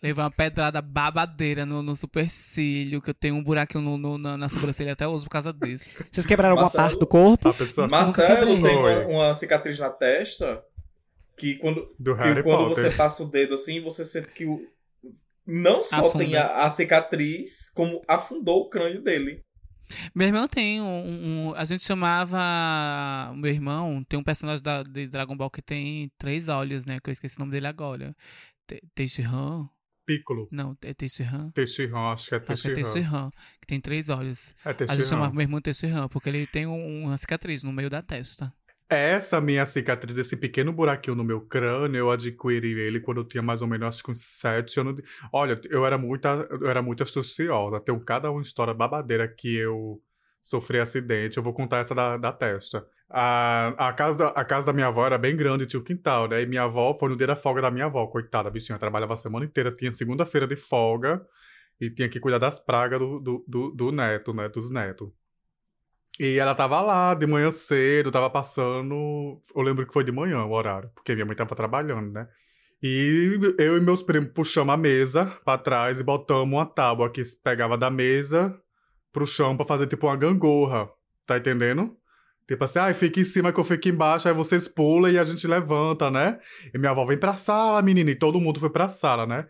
[0.02, 4.36] Levei uma pedrada babadeira no, no supercílio, que eu tenho um buraquinho no, no- na,
[4.36, 5.84] na sobrancelha até hoje por causa disso.
[6.12, 6.84] Vocês quebraram alguma Marcelo?
[6.84, 7.48] parte do corpo?
[7.48, 10.62] A pessoa Marcelo tem uma, uma cicatriz na testa
[11.36, 12.84] que quando, do que quando Potter.
[12.84, 14.60] você passa o dedo assim, você sente que o,
[15.46, 16.24] não só Afunda.
[16.24, 19.42] tem a, a cicatriz, como afundou o crânio dele.
[20.14, 23.32] Meu irmão tem um, um- A gente chamava.
[23.36, 26.98] Meu irmão tem um personagem da, de Dragon Ball que tem três olhos, né?
[27.02, 28.16] Que eu esqueci o nome dele agora.
[28.66, 29.68] Te- Tenshinhan?
[30.06, 30.48] Piccolo.
[30.50, 31.50] Não, é Tenshinhan?
[31.52, 33.30] Teixeira, acho que é Acho que é Teixeira.
[33.60, 34.54] Que tem três olhos.
[34.64, 35.04] É A gente Teixeira.
[35.04, 38.52] chamava meu irmão Tenshinhan, porque ele tem um- uma cicatriz no meio da testa.
[38.88, 43.42] Essa minha cicatriz, esse pequeno buraquinho no meu crânio, eu adquiri ele quando eu tinha
[43.42, 44.96] mais ou menos, acho que uns sete anos.
[44.96, 45.02] De...
[45.32, 47.80] Olha, eu era muito, eu era muito astuciosa.
[47.80, 50.00] Tem cada uma história babadeira que eu
[50.42, 51.38] sofri acidente.
[51.38, 52.86] Eu vou contar essa da, da testa.
[53.08, 56.42] A, a, casa, a casa da minha avó era bem grande, tinha um quintal, né?
[56.42, 58.78] E minha avó foi no dia da folga da minha avó, coitada, a bichinha.
[58.78, 61.24] Trabalhava a semana inteira, tinha segunda-feira de folga
[61.80, 64.48] e tinha que cuidar das pragas do, do, do, do neto, né?
[64.48, 65.10] Dos netos.
[66.18, 69.40] E ela tava lá de manhã cedo, tava passando.
[69.54, 72.28] Eu lembro que foi de manhã o horário, porque minha mãe tava trabalhando, né?
[72.82, 77.22] E eu e meus primos puxamos a mesa pra trás e botamos uma tábua que
[77.42, 78.54] pegava da mesa
[79.12, 80.88] pro chão pra fazer tipo uma gangorra.
[81.26, 81.96] Tá entendendo?
[82.46, 85.24] Tipo assim, ai, fica em cima que eu fico embaixo, aí vocês pulam e a
[85.24, 86.38] gente levanta, né?
[86.74, 89.46] E minha avó vem pra sala, menina, e todo mundo foi pra sala, né?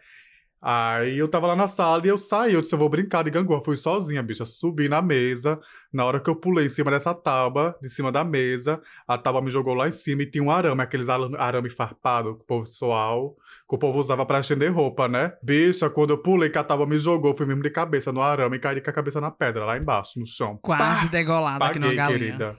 [0.66, 3.30] Aí eu tava lá na sala e eu saí, eu disse, eu vou brincar de
[3.30, 3.60] gangorra.
[3.60, 5.60] Fui sozinha, bicha, subi na mesa.
[5.92, 9.42] Na hora que eu pulei em cima dessa tábua, de cima da mesa, a tábua
[9.42, 12.64] me jogou lá em cima e tinha um arame, aqueles arame, farpado que o povo
[12.64, 13.36] pessoal,
[13.68, 15.34] que o povo usava pra estender roupa, né?
[15.42, 18.56] Bicha, quando eu pulei que a tábua me jogou, fui mesmo de cabeça no arame
[18.56, 20.58] e caí com a cabeça na pedra, lá embaixo, no chão.
[20.62, 22.18] Quase degolada aqui Paguei, numa galinha.
[22.18, 22.56] querida.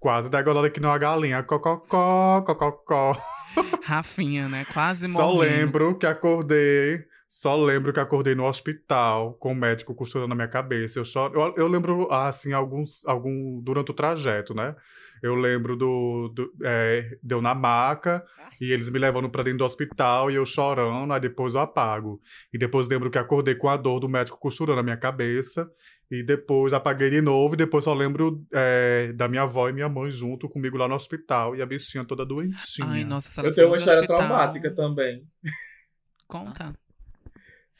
[0.00, 1.44] Quase degolada aqui numa galinha.
[1.44, 3.16] Cococó, cococó.
[3.82, 4.64] Rafinha, né?
[4.72, 5.56] Quase Só morrendo.
[5.56, 7.04] lembro que acordei.
[7.28, 10.98] Só lembro que acordei no hospital com o médico costurando a minha cabeça.
[10.98, 14.74] Eu, choro, eu, eu lembro, assim, alguns, algum, durante o trajeto, né?
[15.22, 16.28] Eu lembro do.
[16.34, 18.24] do é, deu na maca
[18.60, 22.20] e eles me levando pra dentro do hospital e eu chorando, aí depois eu apago.
[22.52, 25.68] E depois lembro que acordei com a dor do médico costurando a minha cabeça.
[26.10, 29.88] E depois apaguei de novo, e depois só lembro é, da minha avó e minha
[29.88, 32.86] mãe junto comigo lá no hospital e a bichinha toda doentinha.
[32.88, 35.26] Ai, nossa, Eu tenho uma história hospital- traumática também.
[36.28, 36.72] Conta.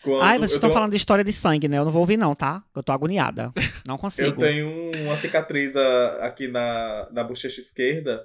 [0.03, 1.79] Quando Ai, vocês estão tenho- falando de história de sangue, né?
[1.79, 2.63] Eu não vou ouvir, não, tá?
[2.75, 3.53] Eu tô agoniada.
[3.87, 4.29] Não consigo.
[4.29, 4.69] Eu tenho
[5.05, 8.25] uma cicatriz ah, aqui na, na bochecha esquerda,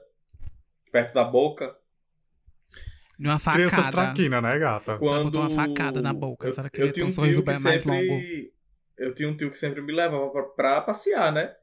[0.91, 1.75] perto da boca.
[3.19, 3.67] De uma facada.
[3.69, 4.97] Crianças traquinas, né, gata?
[4.97, 7.45] Quando botou uma facada na boca, Eu, será que eu tem um um sorriso tio
[7.45, 8.21] que bem mais longo?
[8.97, 11.55] Eu tinha um tio que sempre me levava pra, passear, né?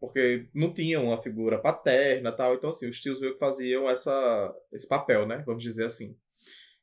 [0.00, 2.54] Porque não tinha uma figura paterna tal.
[2.54, 5.42] Então, assim, os tios meio que faziam essa, esse papel, né?
[5.44, 6.16] Vamos dizer assim.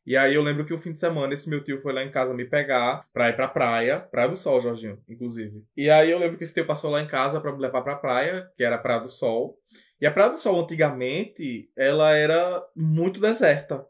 [0.06, 2.12] E aí eu lembro que o fim de semana esse meu tio foi lá em
[2.12, 4.00] casa me pegar pra ir pra praia.
[4.00, 5.66] Praia do Sol, Jorginho, inclusive.
[5.76, 7.96] E aí eu lembro que esse tio passou lá em casa pra me levar pra
[7.96, 9.58] praia, que era Praia do Sol.
[10.00, 13.84] E a Praia do Sol, antigamente, ela era muito deserta.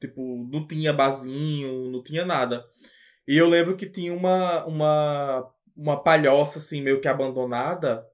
[0.00, 2.64] Tipo, não tinha barzinho, não tinha nada.
[3.26, 8.06] E eu lembro que tinha uma, uma, uma palhoça, assim, meio que abandonada,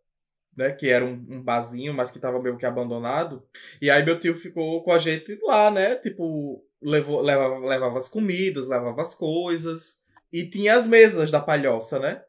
[0.57, 0.73] né?
[0.73, 3.43] Que era um, um barzinho, mas que tava meio que abandonado.
[3.81, 5.97] E aí meu tio ficou com a gente lá, né?
[5.97, 10.03] Tipo, levou, levava, levava as comidas, levava as coisas.
[10.33, 12.23] E tinha as mesas da palhoça, né?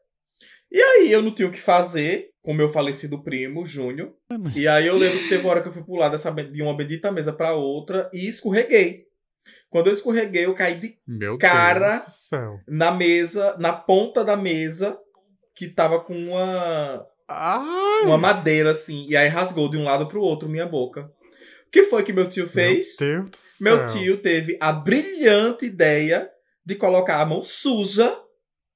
[0.70, 4.12] E aí eu não tinha o que fazer com meu falecido primo, Júnior.
[4.54, 6.76] E aí eu lembro que teve uma hora que eu fui pular dessa, de uma
[6.76, 9.06] bendita mesa pra outra e escorreguei.
[9.70, 11.98] Quando eu escorreguei, eu caí de Meu Cara-
[12.66, 14.98] na mesa, na ponta da mesa,
[15.54, 20.20] que tava com uma, Ai, uma madeira assim, e aí rasgou de um lado pro
[20.20, 21.10] outro minha boca.
[21.66, 22.96] O que foi que meu tio fez?
[23.00, 23.28] Meu.
[23.60, 26.30] Meu tio teve a brilhante ideia
[26.64, 28.16] de colocar a mão suja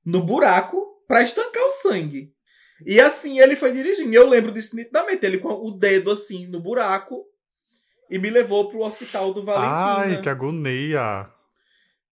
[0.05, 2.33] no buraco pra estancar o sangue.
[2.85, 4.13] E assim ele foi dirigindo.
[4.13, 5.25] E eu lembro disso nitidamente.
[5.25, 7.25] Ele com o dedo assim no buraco
[8.11, 10.17] e me levou pro hospital do Valentina.
[10.17, 11.31] Ai, que agonia.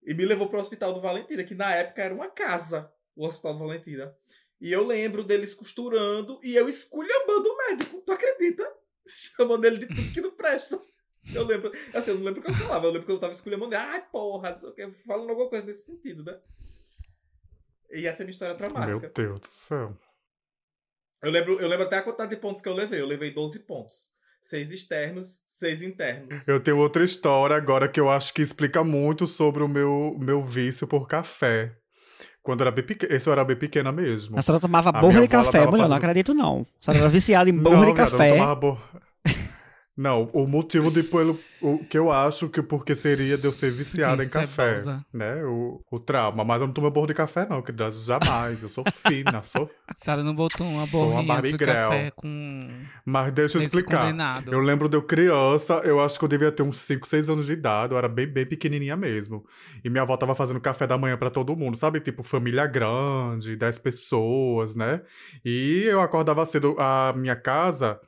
[0.04, 3.54] E me levou pro hospital do Valentina, que na época era uma casa, o hospital
[3.54, 4.14] do Valentina.
[4.60, 8.00] E eu lembro deles costurando e eu esculhambando o médico.
[8.04, 8.70] Tu acredita?
[9.06, 10.80] Chamando ele de tudo que não presta.
[11.34, 13.32] Eu lembro, assim, eu não lembro o que eu falava, eu lembro que eu tava
[13.32, 13.74] esculhambando.
[13.74, 16.38] Ai, porra, não sei o que, falando alguma coisa nesse sentido, né?
[17.90, 19.10] E essa é a minha história Meu traumática.
[19.14, 19.96] Deus do céu.
[21.22, 23.00] Eu lembro, eu lembro até a quantidade de pontos que eu levei.
[23.00, 24.15] Eu levei 12 pontos.
[24.48, 26.46] Seis externos, seis internos.
[26.46, 30.44] Eu tenho outra história agora que eu acho que explica muito sobre o meu, meu
[30.44, 31.72] vício por café.
[32.44, 33.12] Quando era bem pequena.
[33.12, 34.38] Esse eu era bem pequena mesmo.
[34.38, 36.64] A senhora tomava A borra de café, mulher, não fazendo- acredito não.
[36.80, 38.30] A senhora era viciada em borra de viado, eu café.
[38.34, 38.82] tomava borra.
[39.96, 43.70] Não, o motivo de pelo o que eu acho que porque seria de eu ser
[43.70, 45.42] viciada em é café, né?
[45.44, 48.62] O, o trauma, mas eu não tomo borro de café não, querida, jamais.
[48.62, 49.70] Eu sou fina, sou.
[49.88, 52.60] A senhora não botou uma borrinha de café com
[53.06, 54.10] Mas deixa eu explicar.
[54.10, 54.52] condensado.
[54.52, 57.46] Eu lembro de eu criança, eu acho que eu devia ter uns 5, 6 anos
[57.46, 59.46] de idade, eu era bem, bem pequenininha mesmo.
[59.82, 62.00] E minha avó tava fazendo café da manhã pra todo mundo, sabe?
[62.00, 65.00] Tipo, família grande, 10 pessoas, né?
[65.42, 67.98] E eu acordava cedo, a minha casa,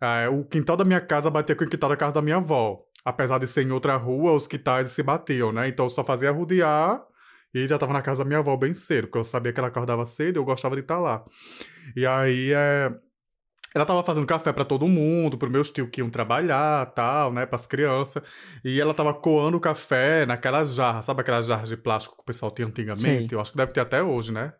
[0.00, 2.80] eh, o quintal da minha casa batia com o quintal da casa da minha avó.
[3.04, 5.68] Apesar de ser em outra rua, os quintais se batiam, né?
[5.68, 7.02] Então eu só fazia rodear
[7.54, 9.68] e já tava na casa da minha avó bem cedo, porque eu sabia que ela
[9.68, 11.24] acordava cedo e eu gostava de estar lá.
[11.96, 12.92] E aí, é...
[13.72, 17.46] Ela tava fazendo café pra todo mundo, pros meus tios que iam trabalhar, tal, né,
[17.46, 18.20] pras crianças.
[18.64, 22.24] E ela tava coando o café naquelas jarras, sabe aquelas jarras de plástico que o
[22.24, 23.00] pessoal tinha antigamente?
[23.00, 23.28] Sei.
[23.30, 24.52] Eu acho que deve ter até hoje, né?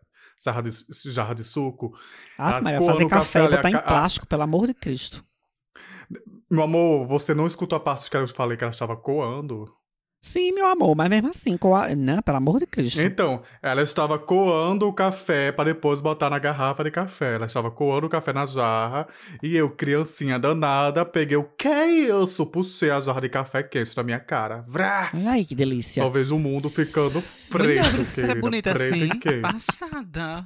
[0.43, 0.71] Jarra de,
[1.11, 1.93] jarra de suco.
[2.37, 5.25] Ah, coando fazer café café botar a em plástico, pelo amor de Cristo.
[6.49, 9.65] Meu amor, você não escutou a parte que eu falei que ela estava coando?
[10.23, 11.95] Sim, meu amor, mas mesmo assim, com a...
[11.95, 13.01] não, pelo amor de Cristo.
[13.01, 17.33] Então, ela estava coando o café para depois botar na garrafa de café.
[17.35, 19.07] Ela estava coando o café na jarra
[19.41, 22.45] e eu, criancinha danada, peguei o que é isso?
[22.45, 24.61] Puxei a jarra de café quente na minha cara.
[24.67, 25.09] Vrá!
[25.11, 26.03] Olha aí que delícia.
[26.03, 28.31] Só vejo o mundo ficando Mulher, preto, ela querida.
[28.31, 29.05] é bonita preto assim.
[29.05, 29.41] e quente.
[29.41, 30.45] Passada.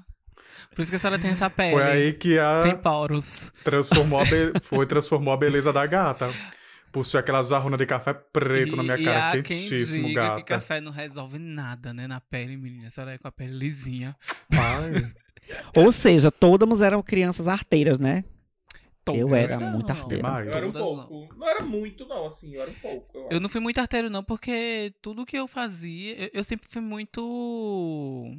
[0.76, 1.72] Por isso que a senhora tem essa pele.
[1.72, 3.52] Foi aí que a Sem poros.
[3.64, 4.52] transformou a, be...
[4.62, 6.32] Foi, transformou a beleza da gata.
[6.92, 10.36] Puxei aquela jarrona de café preto na minha E- e cara, quentíssimo, quem diga gata.
[10.36, 12.08] que café não resolve nada, né?
[12.08, 12.88] Na pele, menina.
[12.88, 14.16] A senhora é com a pele lisinha.
[14.52, 15.12] Ai.
[15.78, 18.24] Ou seja, todas eram crianças arteiras, né?
[19.04, 19.72] Todas Eu era não.
[19.74, 20.16] muito arteira.
[20.24, 20.48] Demais.
[20.48, 21.08] Eu era um Todas não.
[21.08, 21.36] pouco.
[21.38, 23.18] Não era muito, não, assim, eu era um pouco.
[23.18, 26.68] Eu Eu não fui muito arteiro, não, porque tudo que eu fazia, eu, eu sempre
[26.70, 28.36] fui muito.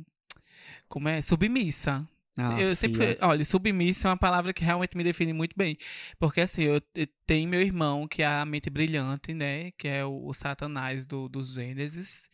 [0.89, 1.20] Como é?
[1.20, 2.07] Submissa.
[2.39, 5.78] Ah, eu sempre fui, olha, submissa é uma palavra que realmente me define muito bem.
[6.18, 9.70] Porque assim, eu, eu tenho meu irmão, que é a mente brilhante, né?
[9.78, 12.28] Que é o, o satanás do, dos Gênesis.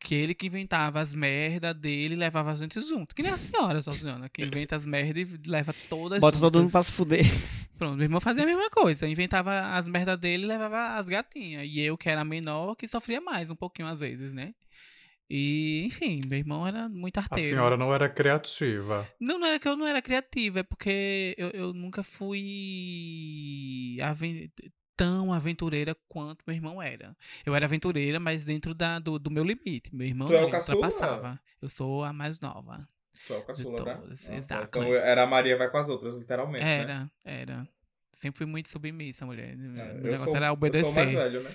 [0.00, 3.14] Que ele que inventava as merdas dele e levava a gente junto.
[3.14, 6.62] Que nem a senhora, Sosiana, que inventa as merdas e leva todas Bota todo mundo
[6.62, 6.72] juntas.
[6.72, 7.24] pra se fuder.
[7.78, 9.06] Pronto, meu irmão fazia a mesma coisa.
[9.06, 11.64] Inventava as merdas dele e levava as gatinhas.
[11.66, 14.54] E eu, que era menor, que sofria mais um pouquinho às vezes, né?
[15.34, 17.48] E, enfim, meu irmão era muito A arteiro.
[17.48, 19.08] senhora não era criativa.
[19.18, 24.50] Não, não era que eu não era criativa, é porque eu, eu nunca fui aven-
[24.96, 27.16] tão aventureira quanto meu irmão era.
[27.46, 29.94] Eu era aventureira, mas dentro da, do, do meu limite.
[29.94, 30.76] Meu irmão Tu é o caçula?
[30.86, 31.40] ultrapassava.
[31.60, 32.86] Eu sou a mais nova.
[33.26, 34.00] Tu é o caçula, né?
[34.28, 34.64] Ah, exato.
[34.78, 36.64] Então era a Maria vai com as outras, literalmente.
[36.64, 36.78] Né?
[36.80, 37.68] Era, era.
[38.12, 39.50] Sempre fui muito submissa, mulher.
[39.50, 40.84] É, o eu, negócio sou, era eu obedecer.
[40.84, 41.50] sou o mais velho, né?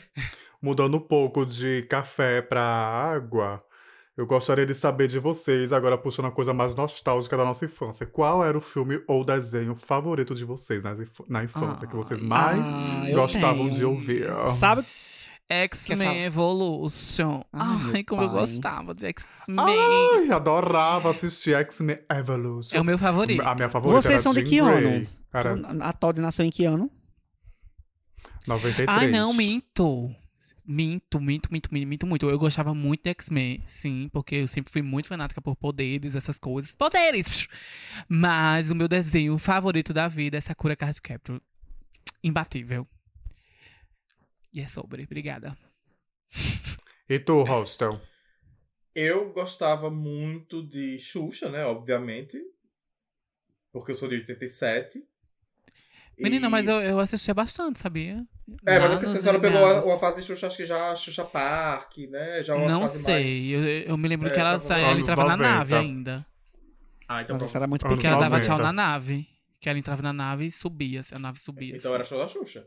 [0.61, 3.63] Mudando um pouco de café pra água,
[4.17, 8.05] eu gostaria de saber de vocês, agora puxando uma coisa mais nostálgica da nossa infância.
[8.05, 12.21] Qual era o filme ou desenho favorito de vocês na, inf- na infância, que vocês
[12.23, 12.27] Ai.
[12.27, 14.25] mais Ah, eu gostavam de ouvir?
[14.47, 14.83] Sabe?
[15.49, 16.23] X-Men?
[16.25, 17.41] Evolution.
[17.53, 18.39] Ai, Ai, como eu pai.
[18.39, 19.65] gostava de X-Men.
[19.65, 22.75] Ai, adorava assistir X-Men Evolution.
[22.77, 23.41] É o meu favorito.
[23.41, 24.95] A minha favorita Vocês era são de Jean que Grey.
[24.97, 25.07] ano?
[25.33, 26.91] Era A Todd nasceu em que ano?
[28.47, 28.87] 93.
[28.89, 30.09] Ai, não, minto.
[30.69, 32.29] Minto, minto, minto, minto, minto, muito.
[32.29, 36.37] Eu gostava muito de X-Men, sim, porque eu sempre fui muito fanática por poderes, essas
[36.37, 36.73] coisas.
[36.73, 37.47] Poderes!
[38.09, 41.41] Mas o meu desenho favorito da vida é Sakura Card Capture.
[42.21, 42.85] Imbatível.
[44.51, 45.03] E é sobre.
[45.03, 45.57] Obrigada.
[47.07, 48.01] E tu, Hostel?
[48.93, 51.63] Eu gostava muito de Xuxa, né?
[51.63, 52.37] Obviamente.
[53.71, 55.01] Porque eu sou de 87.
[56.19, 58.25] Menina, E- mas eu, eu assistia bastante, sabia?
[58.65, 60.95] É, mas é porque a senhora pegou a- uma fase de Xuxa, acho que já
[60.95, 62.43] Xuxa Park, né?
[62.43, 63.55] Já uma Não fase sei.
[63.55, 65.55] Eu, eu me lembro É, que ela, ela entrava na 90.
[65.57, 66.11] nave ainda.
[66.13, 66.25] Mais...
[67.09, 68.45] Ah, então Mas essa era muito Porque ela dava 90.
[68.47, 69.27] tchau na nave.
[69.59, 71.01] Que ela entrava na nave e subia.
[71.11, 71.75] A nave subia.
[71.75, 72.65] Então era show da Xuxa.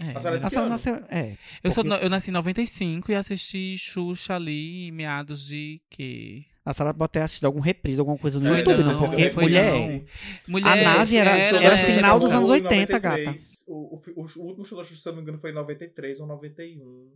[0.00, 0.70] É, A senhora é de A que senhora ano?
[0.70, 0.94] nasceu.
[1.10, 1.36] É.
[1.62, 6.44] eu, sou, porque- eu nasci em 95 e assisti Xuxa ali em meados de quê?
[6.64, 9.30] A senhora pode ter assistido algum reprise, alguma coisa no Foi YouTube, não, não, porque
[9.30, 9.72] foi mulher.
[9.72, 10.04] não.
[10.46, 13.64] Mulher, nave era- show era final dos anos em 80, 93.
[13.66, 15.54] O, o, o, o último show da Xuxa, se eu não me engano, foi em
[15.54, 17.10] 93 ou 91.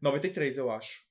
[0.00, 1.06] 93, eu acho.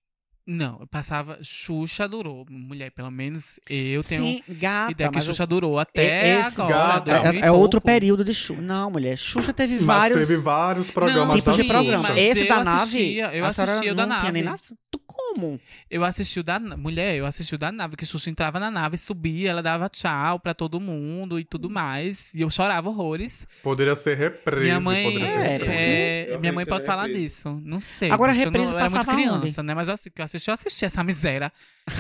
[0.50, 1.38] Não, eu passava.
[1.44, 2.46] Xuxa durou.
[2.50, 7.00] Mulher, pelo menos eu tenho Sim, gata, ideia que Xuxa durou até É, esse- agora.
[7.02, 7.22] Gata.
[7.22, 8.62] 2000 é, é outro período de Xuxa.
[8.62, 9.18] Não, mulher.
[9.18, 11.74] Xuxa teve Mas vários teve vários programas tipos da de Xuxa.
[11.74, 12.20] programa.
[12.20, 12.82] Esse eu da nave.
[12.82, 14.54] assistia, eu a senhora assistia o da não tinha nem nave.
[14.58, 14.78] nascido.
[15.18, 15.60] Como?
[15.90, 18.98] Eu assisti o da mulher, eu assisti o da nave, que Xuxa entrava na nave,
[18.98, 22.34] subia, ela dava tchau pra todo mundo e tudo mais.
[22.34, 23.48] E eu chorava horrores.
[23.64, 24.62] Poderia ser reprise.
[24.64, 25.74] minha mãe, poderia ser é, reprise.
[25.78, 27.28] é, Eu minha mãe pode falar reprise.
[27.36, 27.62] disso.
[27.64, 28.12] Não sei.
[28.12, 29.40] Agora, a eu reprise não, eu era muito passava onde?
[29.42, 29.74] criança, né?
[29.74, 31.52] Mas eu, assi- que eu assisti, eu assisti essa miséria.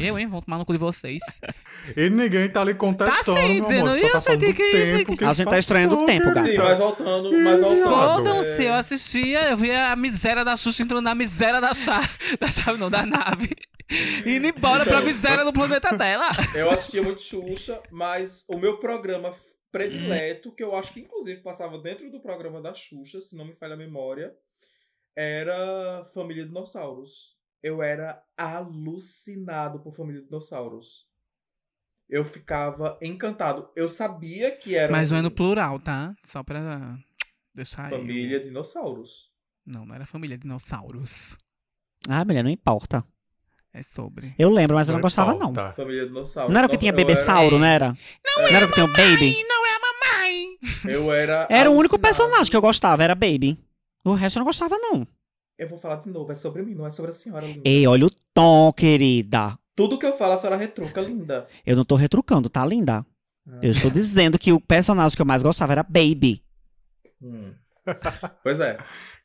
[0.01, 0.27] Eu, hein?
[0.27, 1.21] Vou tomar no cu de vocês.
[1.95, 3.67] E ninguém tá ali contestando, Tá sim, meu amor.
[3.67, 6.45] dizendo, Só "Ih, tá falando que- tempo que- A gente tá estranhando o tempo, gata.
[6.45, 7.87] Sim, mas voltando, mas voltando.
[7.87, 12.09] Fodam-se, é, eu assistia, eu via a miséria da Xuxa entrando na miséria da chave,
[12.37, 13.55] da chave não, da nave.
[14.25, 15.05] Indo embora pra Então.
[15.05, 16.29] miséria do planeta dela.
[16.53, 19.33] Eu assistia muito Xuxa, mas o meu programa
[19.71, 23.53] predileto, que eu acho que inclusive passava dentro do programa da Xuxa, se não me
[23.53, 24.35] falha a memória,
[25.15, 27.37] era Família Dinossauros.
[27.63, 31.07] Eu era alucinado por Família Dinossauros.
[32.09, 33.69] Eu ficava encantado.
[33.75, 36.15] Eu sabia que era Mas não é no plural, tá?
[36.23, 36.97] Só pra
[37.53, 37.91] deixar aí.
[37.91, 39.31] Família Dinossauros.
[39.65, 41.37] Não, não era família dinossauros.
[42.07, 43.03] Ah, mulher, não importa.
[43.73, 44.33] É sobre.
[44.39, 45.51] Eu lembro, mas eu não Não gostava, não.
[45.51, 45.71] importa.
[45.73, 46.51] Família Dinossauros.
[46.53, 47.97] Não era o que Nossa, tinha eu bebê-sauro, era- não era?
[48.25, 49.43] Não, era o que tinha o Baby?
[49.47, 50.45] não é a mamãe!
[50.85, 51.47] Eu era.
[51.49, 52.01] Era o único alucinado.
[52.01, 53.57] personagem que eu gostava, era Baby.
[54.03, 55.05] O resto eu não gostava, não.
[55.59, 57.61] Eu vou falar de novo, é sobre mim, não é sobre a senhora linda.
[57.65, 59.57] Ei, olha o tom, querida.
[59.75, 61.47] Tudo que eu falo, a senhora retruca, linda.
[61.65, 63.05] Eu não tô retrucando, tá linda?
[63.47, 63.59] Ah.
[63.61, 66.41] Eu estou dizendo que o personagem que eu mais gostava era Baby.
[67.21, 67.53] Hum.
[68.43, 68.77] Pois é.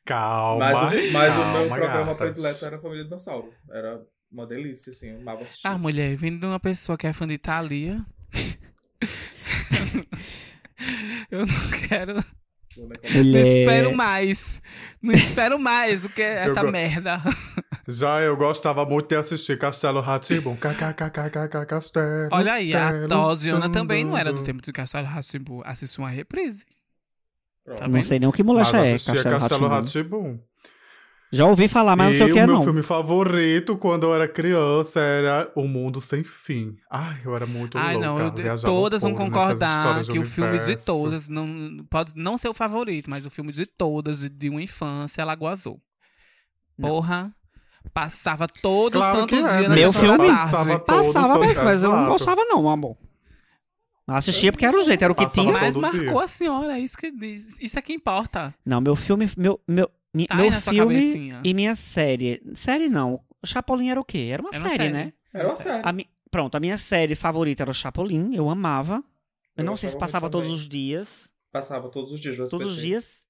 [0.05, 0.71] Calma.
[0.71, 2.17] Mas, o- mas o calma, meu programa gatas.
[2.17, 3.53] predileto era Família Dinossauro.
[3.71, 4.01] Era
[4.31, 5.67] uma delícia, assim, eu amava assistir.
[5.67, 8.01] Ah, mulher, vindo de uma pessoa que é fã de Thalia.
[11.31, 12.23] eu não quero.
[12.75, 14.61] Não espero mais.
[15.01, 17.21] Não espero mais do que essa go- merda.
[17.87, 20.01] Já eu gostava muito de assistir Castelo.
[20.01, 22.29] KKKKK Castelo.
[22.31, 25.61] Olha aí, a Tosiana também não era do tempo de Castelo Rassimbu.
[25.65, 26.63] Assistiu uma reprise.
[27.65, 29.67] Tá não sei nem o que molecha é, Castelo Castelo.
[29.67, 30.39] Ratibum.
[31.33, 32.63] Já ouvi falar, mas não e sei o que é, o meu não.
[32.63, 36.75] filme favorito quando eu era criança era O Mundo Sem Fim.
[36.91, 38.07] Ai, eu era muito Ai, louca.
[38.07, 42.53] não, eu, todas vão concordar que o filme de todas, não, pode não ser o
[42.53, 45.81] favorito, mas o filme de todas, de uma infância, é Lagoa Azul.
[46.77, 46.89] Não.
[46.89, 47.33] Porra,
[47.91, 49.67] passava todo Claro santo é, dia né?
[49.69, 50.27] na Meu filme.
[50.27, 52.95] Passava todo Passava, mas, mas eu não gostava, não, amor.
[54.07, 55.61] Assistia porque era o jeito, era o que Passava tinha.
[55.61, 56.23] Mas marcou dia.
[56.23, 57.07] a senhora, isso que
[57.59, 58.53] isso é que importa.
[58.65, 59.29] Não, meu filme.
[59.37, 62.41] Meu, meu, mi- Tá meu filme e minha série.
[62.53, 63.21] Série não.
[63.41, 64.29] O Chapolin era o quê?
[64.31, 64.93] Era uma, Era uma série, série.
[64.93, 65.13] né?
[65.33, 65.81] Era uma série.
[65.87, 68.95] A mi- Pronto, a minha série favorita era o Chapolin, eu amava.
[69.55, 71.29] Eu, Eu não sei se passava todos os dias.
[71.51, 73.23] Passava todos os dias Todos os dias.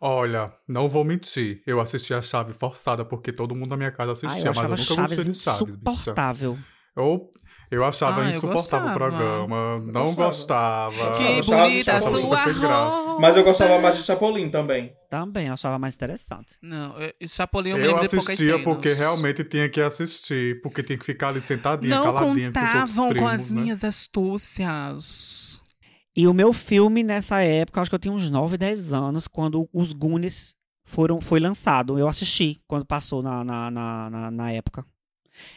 [0.00, 1.62] Olha, não vou mentir.
[1.66, 4.62] Eu assistia a Chave forçada porque todo mundo na minha casa Ah, assistia, mas eu
[4.68, 5.90] nunca gostei de Chaves, bicha.
[5.92, 6.58] insuportável.
[6.96, 7.30] Eu,
[7.74, 9.78] eu achava Ah, eu insuportável o programa.
[9.80, 10.92] Não gostava.
[10.94, 11.16] gostava.
[11.16, 13.16] Que eu gostava de bonita Chapolin, sua graça.
[13.20, 14.92] Mas eu gostava mais de Chapolin também.
[15.10, 16.56] Também, eu achava mais interessante.
[16.62, 18.62] Não, eu- Chapolin eu me Eu assistia cenas.
[18.64, 20.60] porque realmente tinha que assistir.
[20.62, 23.60] Porque tinha que ficar ali sentadinha, Não caladinha outros contavam com primos, as né?
[23.62, 25.62] minhas astúcias.
[26.16, 29.68] E o meu filme nessa época, acho que eu tinha uns 9, 10 anos, quando
[29.72, 30.54] os Goonies
[30.84, 31.98] foram, foi lançado.
[31.98, 34.84] Eu assisti quando passou na, na, na, na, na época.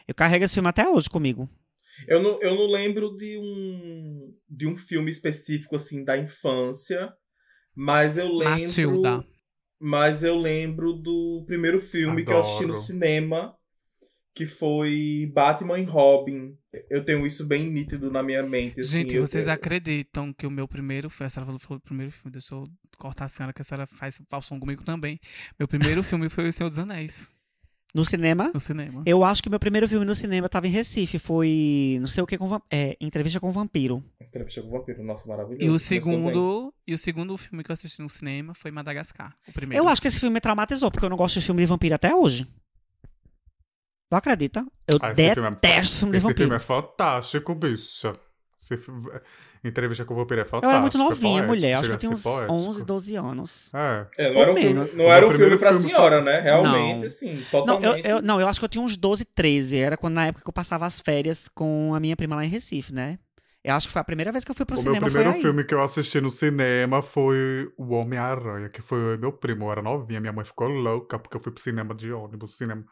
[0.08, 1.48] Eu carrego esse filme até hoje comigo.
[2.08, 7.14] Eu não, eu não lembro de um, de um filme específico, assim, da infância.
[7.76, 8.62] Mas eu lembro.
[8.62, 9.26] Matilda.
[9.80, 12.84] Mas eu lembro do primeiro filme que eu assisti no Adoro.
[12.84, 13.56] cinema,
[14.34, 16.58] que foi Batman e Robin.
[16.90, 18.82] Eu tenho isso bem nítido na minha mente.
[18.82, 21.84] Assim, Gente, vocês eu- acreditam que o meu primeiro filme, a senhora falou, falou do
[21.84, 22.64] primeiro filme, deixa eu
[22.98, 25.20] cortar a senhora que a senhora faz falsão comigo também.
[25.60, 27.30] Meu primeiro filme foi O Senhor dos Anéis,
[27.96, 29.02] No cinema, no cinema.
[29.06, 31.18] eu acho que meu primeiro filme no cinema tava em Recife.
[31.18, 34.04] Foi não sei o que com é, Entrevista com o Vampiro.
[34.22, 35.64] Entrevista com o Vampiro, nossa, maravilhoso.
[35.66, 39.54] E o segundo, e o segundo filme que eu assisti no cinema foi Madagascar, o
[39.54, 39.84] primeiro.
[39.84, 41.96] Eu acho que esse filme me traumatizou, porque eu não gosto de filme de vampiro
[41.96, 42.46] até hoje.
[44.10, 44.66] Tu acredita?
[44.88, 46.44] Eu Ah, esse filme é- detesto filme de Esse vampiro.
[46.50, 48.14] filme é fantástico, bicha.
[48.60, 48.92] Esse fi-
[49.64, 50.66] Entrevista com o Vampiro é fantástico.
[50.66, 51.74] Eu era muito é novinha, poético, mulher.
[51.76, 52.54] Acho que eu tinha uns poético.
[52.54, 53.72] 11, 12 anos.
[53.74, 54.08] É.
[54.18, 54.96] É, não era um filme, menos.
[54.96, 56.40] não era O um filme primeiro pra filme senhora, né?
[56.40, 57.06] Realmente, Não.
[57.06, 58.08] assim, Não totalmente.
[58.08, 59.78] eu, eu- não, eu acho que eu tinha uns 12, 13.
[59.78, 62.50] Era quando, na época que eu passava as férias com a minha prima lá em
[62.50, 63.20] Recife, né?
[63.64, 65.06] Eu acho que foi a primeira vez que eu fui pro O cinema.
[65.06, 65.42] primeiro foi aí.
[65.42, 69.66] filme que eu assisti no cinema foi O Homem-Aranha, que foi eu meu primo.
[69.66, 72.56] Eu era novinha, minha mãe ficou louca porque eu fui pro cinema de ônibus.
[72.56, 72.86] Cinema,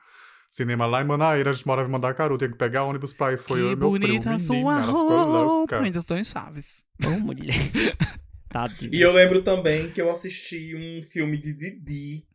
[0.49, 3.37] cinema lá em Manaíra, a gente morava em Mandacaru, tinha que pegar ônibus pra ir.
[3.37, 4.07] Foi eu que e meu primo.
[4.07, 5.25] bonita a Menina, sua ela ficou roupa.
[5.25, 5.81] louca.
[5.81, 6.85] Ainda estou em Chaves.
[7.05, 7.53] Ô, mulher.
[8.49, 8.91] Tadinha.
[8.93, 12.25] E eu lembro também que eu assisti um filme de Didi.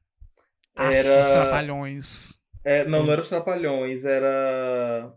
[0.76, 1.42] Ah, Os Era.
[1.42, 2.38] Trapalhões.
[2.62, 5.10] É, não, não era os Trapalhões, era.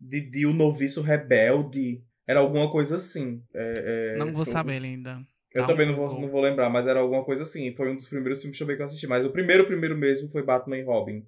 [0.00, 2.02] Didi, o Noviço Rebelde.
[2.26, 3.42] Era alguma coisa assim.
[3.54, 5.20] É, é, Não vou foi- saber ainda.
[5.56, 7.72] Eu Tá também não vou, não vou lembrar, mas era alguma coisa assim.
[7.74, 9.06] Foi um dos primeiros filmes também que eu assisti.
[9.06, 11.24] Mas o primeiro, primeiro mesmo foi Batman e Robin.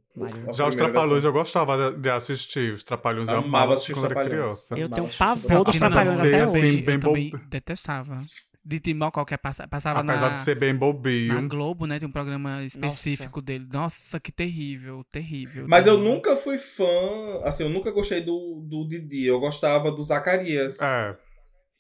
[0.53, 1.29] Já os Trapalhões versão.
[1.31, 2.72] eu gostava de, assistir.
[2.72, 4.43] Os Trapalhões eu Amava amava assistir quando era Trapalhões.
[4.66, 4.74] criança.
[4.79, 6.83] Eu tenho pavor dos trapalhões ser até assim, hoje.
[6.83, 8.22] bem eu também bo- detestava.
[8.64, 11.49] De Timó qualquer passa- passava Apesar na, de ser bem na bobinho.
[11.49, 11.99] Globo, né?
[11.99, 13.66] Tem um programa específico dele.
[13.72, 15.64] Nossa, que terrível, terrível.
[15.66, 16.14] Mas eu terrível.
[16.14, 16.85] nunca fui fã,
[17.45, 19.24] assim, eu nunca gostei do, do Didi.
[19.24, 20.83] Eu gostava do Zacarias.
[20.83, 21.16] É.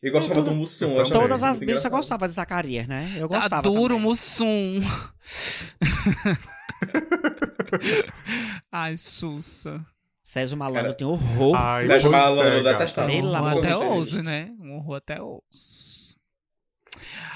[0.02, 0.90] E gostava do Mussum.
[0.90, 1.92] eu eu achava Todas as bichas engraçado.
[1.92, 3.14] gostavam de Zacarias, né?
[3.16, 4.00] Eu Tá gostava duro, também.
[4.08, 4.80] Mussum.
[8.70, 9.84] Ai, Sussa.
[10.22, 11.56] Sérgio Malandro Cara, tem horror.
[11.56, 13.08] Ai, Sérgio Malandro, é, eu detestava.
[13.08, 14.50] Pelo Um horror amor até hoje, né?
[14.60, 15.42] Um horror até hoje.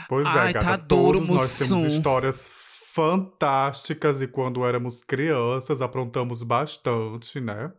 [0.09, 0.67] Pois Ai, é, gata.
[0.67, 1.87] tá duro, Todos nós temos Mussum.
[1.87, 2.51] histórias
[2.93, 7.73] fantásticas e quando éramos crianças aprontamos bastante, né?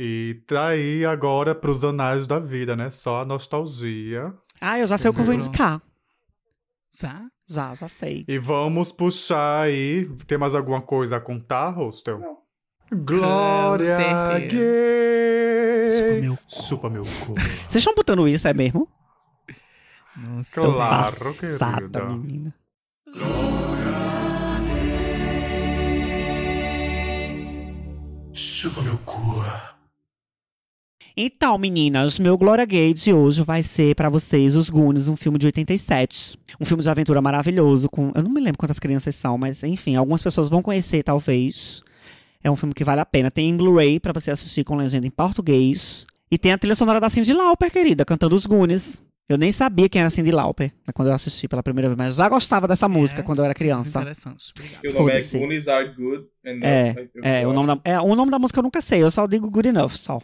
[0.00, 2.88] E tá aí agora pros anais da vida, né?
[2.88, 4.32] Só a nostalgia.
[4.60, 5.82] Ah, eu já sei o que eu vou indicar.
[7.00, 7.16] Já?
[7.48, 8.24] Já, já sei.
[8.28, 10.08] E vamos puxar aí.
[10.26, 12.20] Tem mais alguma coisa a contar, Hostel?
[12.20, 12.38] Não.
[13.04, 13.98] Glória
[14.48, 15.90] Gay!
[15.90, 16.42] Chupa meu cu.
[16.48, 17.34] Chupa meu cu.
[17.68, 18.88] Vocês estão botando isso, é mesmo?
[20.16, 22.04] Nossa, Claro, Passada, querida.
[22.06, 22.54] menina.
[28.32, 29.42] Chupa meu cu.
[31.20, 35.36] Então, meninas, meu Glória Gay de hoje vai ser pra vocês Os Goonies, um filme
[35.36, 36.38] de 87.
[36.60, 39.96] Um filme de aventura maravilhoso com, eu não me lembro quantas crianças são, mas enfim,
[39.96, 41.82] algumas pessoas vão conhecer talvez.
[42.40, 43.32] É um filme que vale a pena.
[43.32, 46.06] Tem em Blu-ray pra você assistir com legenda em português.
[46.30, 49.02] E tem a trilha sonora da Cindy Lauper, querida, cantando Os Goonies.
[49.28, 52.14] Eu nem sabia quem era Cindy Lauper né, quando eu assisti pela primeira vez, mas
[52.14, 53.98] já gostava dessa música É, quando eu era criança.
[54.02, 54.54] Interessante.
[54.88, 55.20] O nome é.
[55.22, 57.08] Goonies Are Good É, Enough.
[57.12, 59.10] Eu- É, eu o nome, da, é, o nome da música eu nunca sei, eu
[59.10, 60.20] só digo Good Enough, só.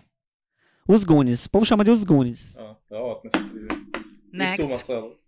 [0.87, 1.47] Os Goonies.
[1.47, 2.59] O povo chama de Os Goonies.
[2.59, 3.69] Ah, tá ótimo essa trilha.
[4.33, 4.63] E Next.
[4.63, 5.19] tu, Marcelo?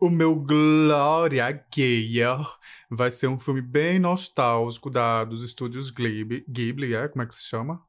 [0.00, 2.38] O meu Glória Gayer
[2.90, 7.08] vai ser um filme bem nostálgico da, dos estúdios Ghibli, Ghibli, é?
[7.08, 7.80] Como é que se chama?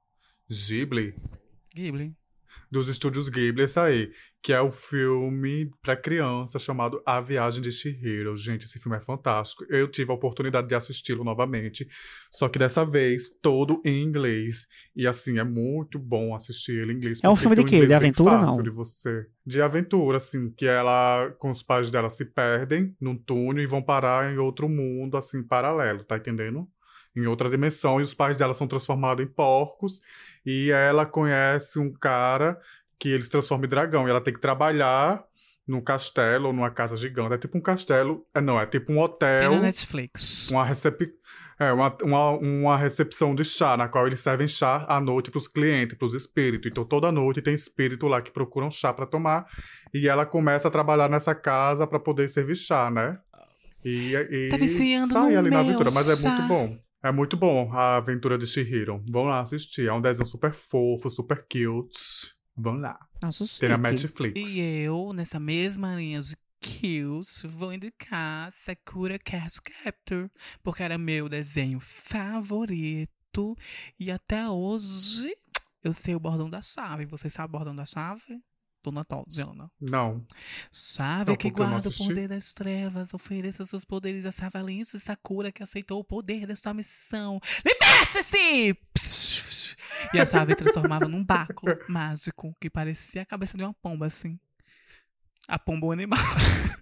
[0.49, 1.15] Ghibli?
[1.75, 2.15] Ghibli.
[2.71, 4.11] Dos estúdios Ghibli, esse aí.
[4.43, 8.35] Que é um filme pra criança chamado A Viagem de Chihiro.
[8.35, 9.65] Gente, esse filme é fantástico.
[9.69, 11.87] Eu tive a oportunidade de assisti-lo novamente.
[12.29, 14.67] Só que dessa vez, todo em inglês.
[14.93, 17.21] E assim, é muito bom assistir ele em inglês.
[17.23, 17.85] É um filme de quê?
[17.87, 18.63] De aventura, fácil não?
[18.63, 19.25] De você.
[19.45, 20.51] De aventura, assim.
[20.51, 24.67] Que ela, com os pais dela, se perdem num túnel e vão parar em outro
[24.67, 26.03] mundo, assim, paralelo.
[26.03, 26.67] Tá entendendo?
[27.15, 28.01] Em outra dimensão.
[28.01, 30.01] E os pais dela são transformados em porcos.
[30.45, 32.59] E ela conhece um cara
[33.03, 34.07] que ele se transforma em dragão.
[34.07, 35.21] E ela tem que trabalhar
[35.67, 37.33] num castelo ou numa casa gigante.
[37.33, 38.25] É tipo um castelo.
[38.33, 39.55] É, não, é tipo um Tem hotel.
[39.55, 40.49] na Netflix.
[40.49, 41.11] Uma, recep...
[41.59, 45.49] é, uma, uma, uma recepção de chá, na qual eles servem chá à noite pros
[45.49, 46.71] clientes, pros espíritos.
[46.71, 49.47] Então toda noite tem espírito lá que procuram chá pra tomar.
[49.93, 53.17] E ela começa a trabalhar nessa casa pra poder servir chá, né?
[53.83, 54.57] E, e Tá
[55.07, 55.91] sai ali na aventura.
[55.91, 56.29] Mas é chá.
[56.29, 56.79] muito bom.
[57.03, 59.03] É muito bom a aventura de Shihiro.
[59.09, 59.89] Vão lá assistir.
[59.89, 61.97] É um desenho super fofo, super cute.
[62.55, 62.99] Vão lá.
[63.21, 63.77] Nossa, Tem na.
[63.77, 64.49] Netflix.
[64.49, 70.29] E eu, nessa mesma linha de kills, vou indicar Sakura Card Captor,
[70.61, 73.57] porque era meu desenho favorito.
[73.99, 75.35] E até hoje
[75.83, 77.05] eu sei o bordão da chave.
[77.05, 78.41] Você sabe o bordão da chave?
[78.83, 79.71] Dona Todiana.
[79.79, 80.25] Não.
[80.71, 85.51] Chave Não, que guarda o poder das trevas, ofereça seus poderes a essa valente Sakura
[85.53, 87.39] que aceitou o poder desta missão.
[87.65, 88.77] Liberte-se!
[90.13, 94.39] E a chave transformava num báculo mágico que parecia a cabeça de uma pomba, assim.
[95.47, 96.19] A pomba um animal.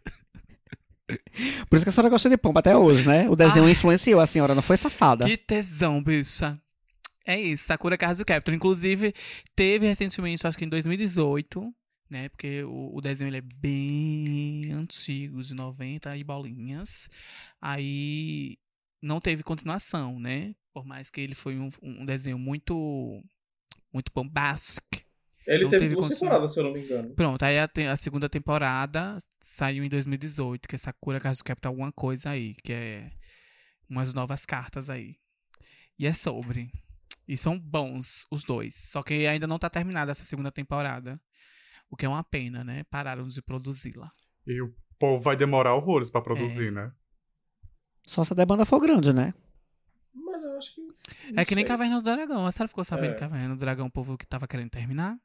[1.69, 3.29] Por isso que a senhora gosta de pomba até hoje, né?
[3.29, 3.71] O desenho Ai.
[3.71, 5.25] influenciou a senhora, não foi safada.
[5.25, 6.59] Que tesão, bicha.
[7.25, 8.53] É isso, Sakura Card Captor.
[8.53, 9.13] Inclusive,
[9.55, 11.73] teve recentemente, acho que em 2018,
[12.09, 12.29] né?
[12.29, 17.09] Porque o, o desenho ele é bem antigo, de 90 e bolinhas.
[17.61, 18.57] Aí
[19.01, 20.53] não teve continuação, né?
[20.73, 23.21] Por mais que ele foi um, um desenho muito
[23.93, 24.87] muito bombástico.
[25.45, 27.13] Ele teve teve duas temporadas, se eu não me engano.
[27.15, 31.69] Pronto, aí a, te- a segunda temporada saiu em 2018, que é Sakura Card Captor
[31.69, 33.11] alguma coisa aí, que é
[33.89, 35.15] umas novas cartas aí.
[35.99, 36.71] E é sobre.
[37.27, 38.73] E são bons os dois.
[38.91, 41.19] Só que ainda não tá terminada essa segunda temporada.
[41.89, 42.83] O que é uma pena, né?
[42.85, 44.09] Pararam de produzi-la.
[44.47, 46.71] E o povo vai demorar horrores pra produzir, É.
[46.71, 46.91] né?
[48.07, 49.33] Só se a demanda for grande, né?
[50.13, 50.81] Mas eu acho que.
[51.35, 51.69] é que nem sei.
[51.69, 52.45] Caverna do Dragão.
[52.45, 53.13] A senhora ficou sabendo É.
[53.13, 55.15] que Caverna do Dragão, o povo que tava querendo terminar?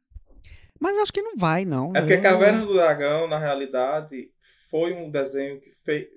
[0.81, 1.91] Mas acho que não vai, não.
[1.95, 4.31] É porque Eu- Caverna do Dragão, na realidade,
[4.71, 6.11] foi um desenho que fe-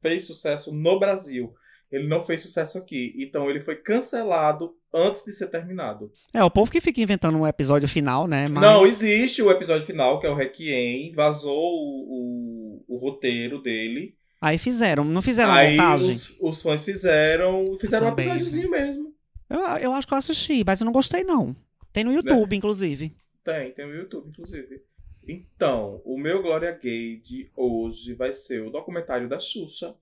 [0.00, 1.54] fez sucesso no Brasil.
[1.92, 3.14] Ele não fez sucesso aqui.
[3.18, 6.10] Então ele foi cancelado antes de ser terminado.
[6.32, 8.46] É, o povo que fica inventando um episódio final, né?
[8.50, 8.62] Mas...
[8.62, 11.12] Não, existe o episódio final, que é o Requiem.
[11.12, 14.16] Vazou o, o roteiro dele.
[14.46, 16.10] Aí fizeram, não fizeram Aí montagem?
[16.10, 17.76] os, os fãs fizeram.
[17.80, 19.12] Fizeram um Também, episódiozinho mesmo.
[19.50, 21.54] Eu, eu acho que eu assisti, mas eu não gostei, não.
[21.92, 23.12] Tem no YouTube, inclusive.
[23.42, 24.84] Tem, tem no YouTube, inclusive.
[25.26, 29.96] Então, o meu Glória Gay de hoje vai ser o documentário da Xuxa.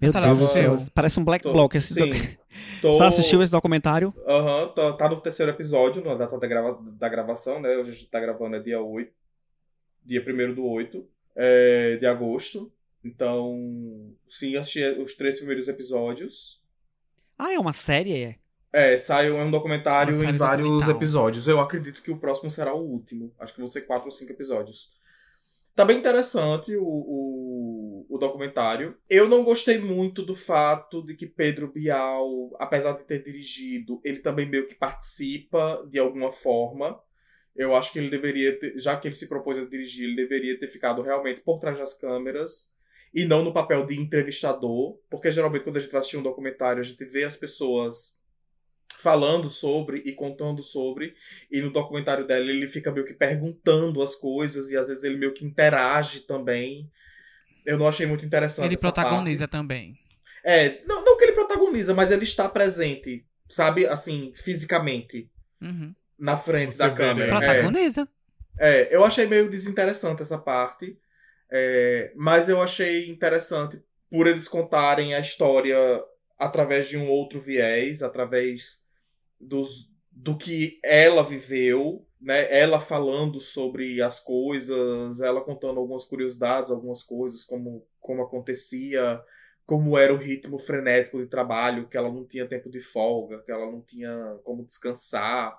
[0.00, 0.76] Meu Deus do céu.
[0.94, 2.12] Parece um black Tô- block esse sim.
[2.12, 2.38] doc-
[2.80, 2.94] Tô...
[2.94, 4.14] Você assistiu esse documentário?
[4.24, 6.80] Aham, tá, tá no terceiro episódio, na data da, grava...
[6.80, 7.76] da gravação, né?
[7.76, 9.12] Hoje a gente tá gravando é dia 8.
[10.06, 11.04] Dia 1 do 8
[11.34, 12.70] é, de agosto.
[13.04, 16.60] Então, sim, assisti os três primeiros episódios.
[17.38, 18.22] Ah, é uma série?
[18.22, 18.36] É.
[18.72, 20.96] É, saiu é um documentário Uma em vários documental.
[20.96, 21.48] episódios.
[21.48, 23.34] Eu acredito que o próximo será o último.
[23.38, 24.92] Acho que vão ser quatro ou cinco episódios.
[25.74, 28.96] Tá bem interessante o, o, o documentário.
[29.08, 34.18] Eu não gostei muito do fato de que Pedro Bial, apesar de ter dirigido, ele
[34.18, 37.00] também meio que participa de alguma forma.
[37.56, 40.58] Eu acho que ele deveria ter, já que ele se propôs a dirigir, ele deveria
[40.58, 42.72] ter ficado realmente por trás das câmeras
[43.12, 46.80] e não no papel de entrevistador, porque geralmente quando a gente vai assistir um documentário,
[46.80, 48.18] a gente vê as pessoas
[48.96, 51.14] falando sobre e contando sobre,
[51.50, 55.16] e no documentário dela ele fica meio que perguntando as coisas e às vezes ele
[55.16, 56.90] meio que interage também.
[57.64, 59.50] Eu não achei muito interessante Ele essa protagoniza parte.
[59.52, 59.98] também.
[60.44, 65.30] É, não, não que ele protagoniza, mas ele está presente, sabe, assim, fisicamente
[65.62, 65.94] Uhum.
[66.18, 67.26] na frente Você da câmera.
[67.26, 67.38] É.
[67.38, 68.08] Protagoniza.
[68.58, 70.98] É, eu achei meio desinteressante essa parte,
[71.52, 75.76] é, mas eu achei interessante por eles contarem a história
[76.38, 78.82] através de um outro viés, através
[79.38, 82.46] dos, do que ela viveu, né?
[82.56, 89.22] Ela falando sobre as coisas, ela contando algumas curiosidades, algumas coisas, como, como acontecia,
[89.64, 93.52] como era o ritmo frenético de trabalho, que ela não tinha tempo de folga, que
[93.52, 95.58] ela não tinha como descansar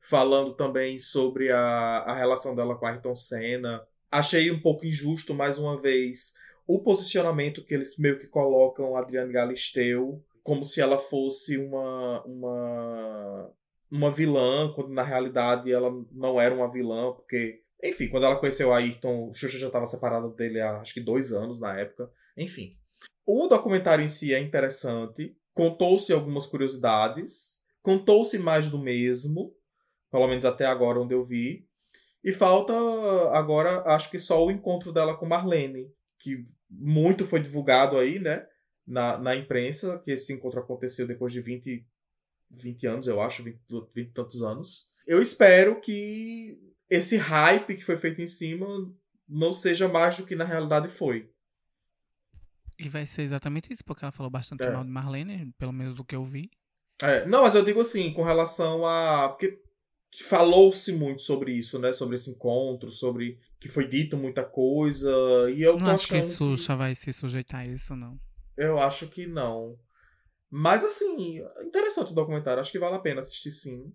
[0.00, 3.82] falando também sobre a, a relação dela com a Ayrton Senna.
[4.14, 6.34] Achei um pouco injusto, mais uma vez,
[6.68, 12.22] o posicionamento que eles meio que colocam a Adriane Galisteu como se ela fosse uma,
[12.22, 13.50] uma,
[13.90, 18.72] uma vilã, quando na realidade ela não era uma vilã, porque, enfim, quando ela conheceu
[18.72, 22.08] a Ayrton, Xuxa já estava separada dele há acho que dois anos na época.
[22.36, 22.76] Enfim.
[23.26, 29.56] O documentário em si é interessante, contou-se algumas curiosidades, contou-se mais do mesmo,
[30.08, 31.66] pelo menos até agora onde eu vi.
[32.24, 32.72] E falta
[33.32, 38.46] agora, acho que só o encontro dela com Marlene, que muito foi divulgado aí, né,
[38.86, 41.86] na, na imprensa, que esse encontro aconteceu depois de 20,
[42.50, 43.60] 20 anos, eu acho, 20,
[43.94, 44.90] 20 e tantos anos.
[45.06, 46.58] Eu espero que
[46.88, 48.66] esse hype que foi feito em cima
[49.28, 51.30] não seja mais do que na realidade foi.
[52.78, 54.70] E vai ser exatamente isso, porque ela falou bastante É.
[54.70, 56.50] mal de Marlene, pelo menos do que eu vi.
[57.02, 59.28] É, não, mas eu digo assim, com relação a.
[59.28, 59.60] Porque
[60.22, 61.92] falou-se muito sobre isso, né?
[61.92, 65.10] Sobre esse encontro, sobre que foi dito muita coisa.
[65.50, 66.22] E eu não tô acho que.
[66.22, 68.18] Xuxa vai se sujeitar a isso, não.
[68.56, 69.76] Eu acho que não.
[70.50, 72.60] Mas assim, interessante o documentário.
[72.60, 73.92] Acho que vale a pena assistir sim.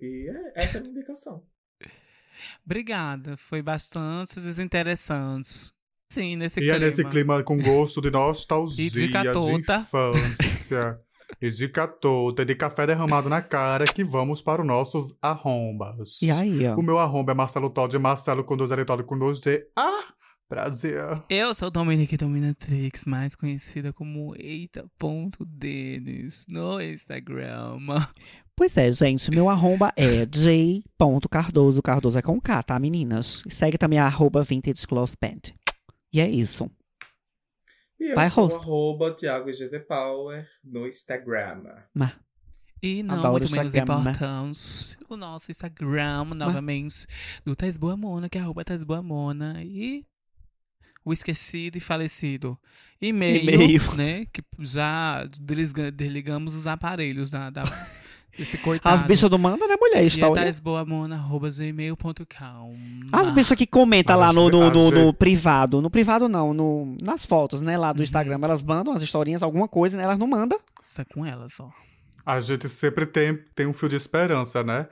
[0.00, 1.44] E é, essa é a minha indicação.
[2.64, 5.72] Obrigada, foi bastante desinteressante.
[6.10, 6.76] Sim, nesse E clima.
[6.76, 11.00] é nesse clima com gosto de nostalgia, E de infância.
[11.40, 16.22] E de catota, e de café derramado na cara, que vamos para os nossos arrombas.
[16.22, 16.76] E aí, ó.
[16.76, 19.66] O meu arromba é Marcelo Todd, Marcelo com dois L, Todd com dois D.
[19.76, 20.04] Ah,
[20.48, 21.22] prazer.
[21.30, 27.78] Eu sou Dominique Dominatrix, mais conhecida como Eita.Denis no Instagram.
[28.54, 33.42] Pois é, gente, meu arroba é j.cardoso, Cardoso é com K, tá, meninas?
[33.46, 35.54] E segue também a arroba Vintage Cloth Band.
[36.12, 36.70] E é isso.
[38.02, 38.60] E eu Vai, sou host.
[38.60, 41.62] arroba Thiago IGT Power no Instagram.
[42.82, 44.10] E não Adoro muito menos Instagram, né?
[44.10, 47.06] importante, o nosso Instagram, novamente,
[47.44, 49.62] do Thais Boa Mona, que é arroba Thais Boa Mona.
[49.62, 50.04] E
[51.04, 52.58] o esquecido e falecido
[53.00, 53.94] e-mail, E-mail.
[53.94, 54.26] né?
[54.32, 57.62] Que já desliga- desligamos os aparelhos da, da,
[58.36, 58.94] desse coitado.
[58.94, 60.04] As bichas do manda, né, mulher?
[60.04, 60.54] Está é.
[63.12, 65.80] As bichas que comentam lá no, no, no- no privado.
[65.80, 68.04] No privado não, no, nas fotos, né, lá do Uhum.
[68.04, 68.38] Instagram.
[68.42, 70.04] Elas mandam as historinhas, alguma coisa, né?
[70.04, 70.58] Elas não mandam.
[70.86, 71.70] Está com elas, ó.
[72.24, 74.86] A gente sempre tem, tem um fio de esperança, né?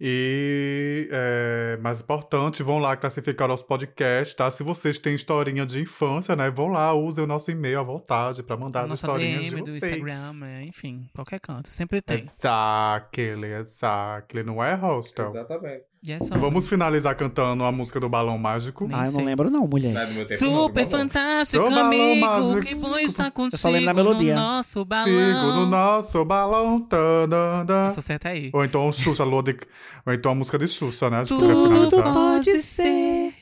[0.00, 4.50] E, é, mais importante, vão lá classificar o nosso podcast, tá?
[4.50, 6.50] Se vocês têm historinha de infância, né?
[6.50, 9.72] Vão lá, usem o nosso e-mail à vontade pra mandar as Nossa historinhas DM de
[9.72, 9.96] do vocês.
[9.96, 11.68] Instagram, é, enfim, qualquer canto.
[11.70, 12.18] Sempre tem.
[12.18, 14.42] Exactly, exactly.
[14.42, 15.28] Não é, Hostel?
[15.28, 15.93] Exatamente.
[16.06, 16.36] E é só.
[16.36, 18.86] Vamos finalizar cantando a música do Balão Mágico.
[18.86, 19.24] Nem ah, eu não sei.
[19.24, 19.94] lembro não, mulher.
[19.94, 22.26] Não é do meu tempo, não, Super fantástico, Seu balão amigo.
[22.26, 22.60] mágico.
[22.60, 24.34] Que bom estar contigo só lembro da melodia.
[24.34, 25.56] no nosso Sigo balão.
[25.56, 26.80] no nosso balão.
[26.82, 27.86] Tadanda.
[27.86, 28.50] Essa certa aí.
[28.52, 29.56] Ou então Xuxa, Lua de...
[30.06, 31.22] Ou então a música de Xuxa, né?
[31.26, 33.32] Tudo pode ser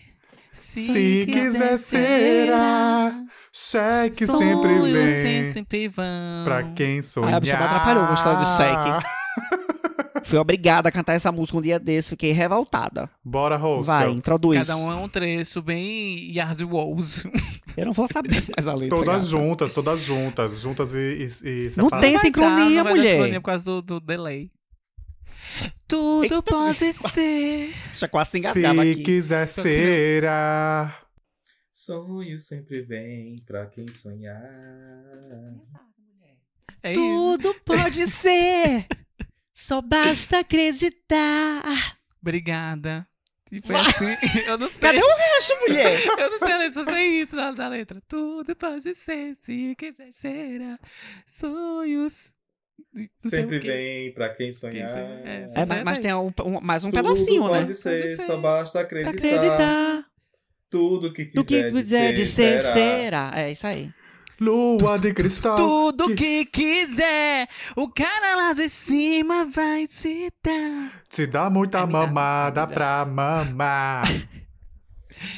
[0.52, 3.12] Se quiser será.
[3.52, 5.52] Cheque sempre vem.
[5.52, 6.04] sempre vão.
[6.44, 7.30] Pra quem sonhar.
[7.30, 9.21] Ai, a bicha me atrapalhou gostando de cheque.
[10.24, 13.10] Fui obrigada a cantar essa música um dia desse, fiquei revoltada.
[13.24, 13.92] Bora, Rosca.
[13.92, 14.66] Vai, introduz.
[14.66, 17.24] Cada um é um trecho bem Yard Walls.
[17.76, 18.96] Eu não vou saber mais a letra.
[18.98, 19.44] Todas gata.
[19.44, 20.60] juntas, todas juntas.
[20.60, 23.12] Juntas e, e, e Não tem sincronia, não vai mulher.
[23.14, 24.50] sincronia por causa do, do delay.
[25.88, 26.78] Tudo Eita, pode
[27.12, 27.74] ser.
[27.94, 29.02] Já quase se engasgava Se aqui.
[29.02, 30.98] quiser será.
[31.72, 34.38] Sonho sempre vem pra quem sonhar.
[36.82, 37.00] É isso.
[37.00, 38.86] Tudo pode ser.
[39.66, 41.62] Só basta acreditar.
[42.20, 43.06] Obrigada.
[43.50, 44.16] E foi assim.
[44.48, 44.78] Eu não sei.
[44.80, 46.06] Cadê o resto, mulher?
[46.18, 48.02] Eu não sei a letra, só sei isso na, na letra.
[48.08, 50.78] Tudo pode ser, se quiser será.
[51.26, 52.32] Sonhos.
[52.94, 54.88] Não sei Sempre vem pra quem sonhar.
[54.88, 55.52] Quem sonhar, é.
[55.54, 57.74] É, mas, mas tem um, um- mais um Tudo pedacinho, pode né?
[57.74, 58.26] ser, Pode ser.
[58.26, 59.10] só basta acreditar.
[59.16, 60.04] acreditar.
[60.68, 62.72] Tudo que quiser, Do que quiser de ser, será.
[62.72, 63.32] será.
[63.36, 63.90] É isso aí.
[64.42, 65.54] Lua de cristal.
[65.56, 70.90] Tudo que quiser, o cara lá de cima vai te dar.
[71.08, 74.02] Te dá muita dá, mamada pra mamar.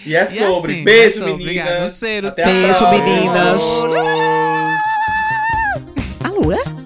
[0.06, 0.72] E é E sobre.
[0.76, 1.32] assim, Beijo, é sobre.
[1.32, 1.66] Obrigado.
[1.68, 1.98] meninas.
[1.98, 3.82] Cheiro, Até a Beijo, meninas.
[3.82, 3.84] Beijos.
[6.24, 6.83] Alô, é?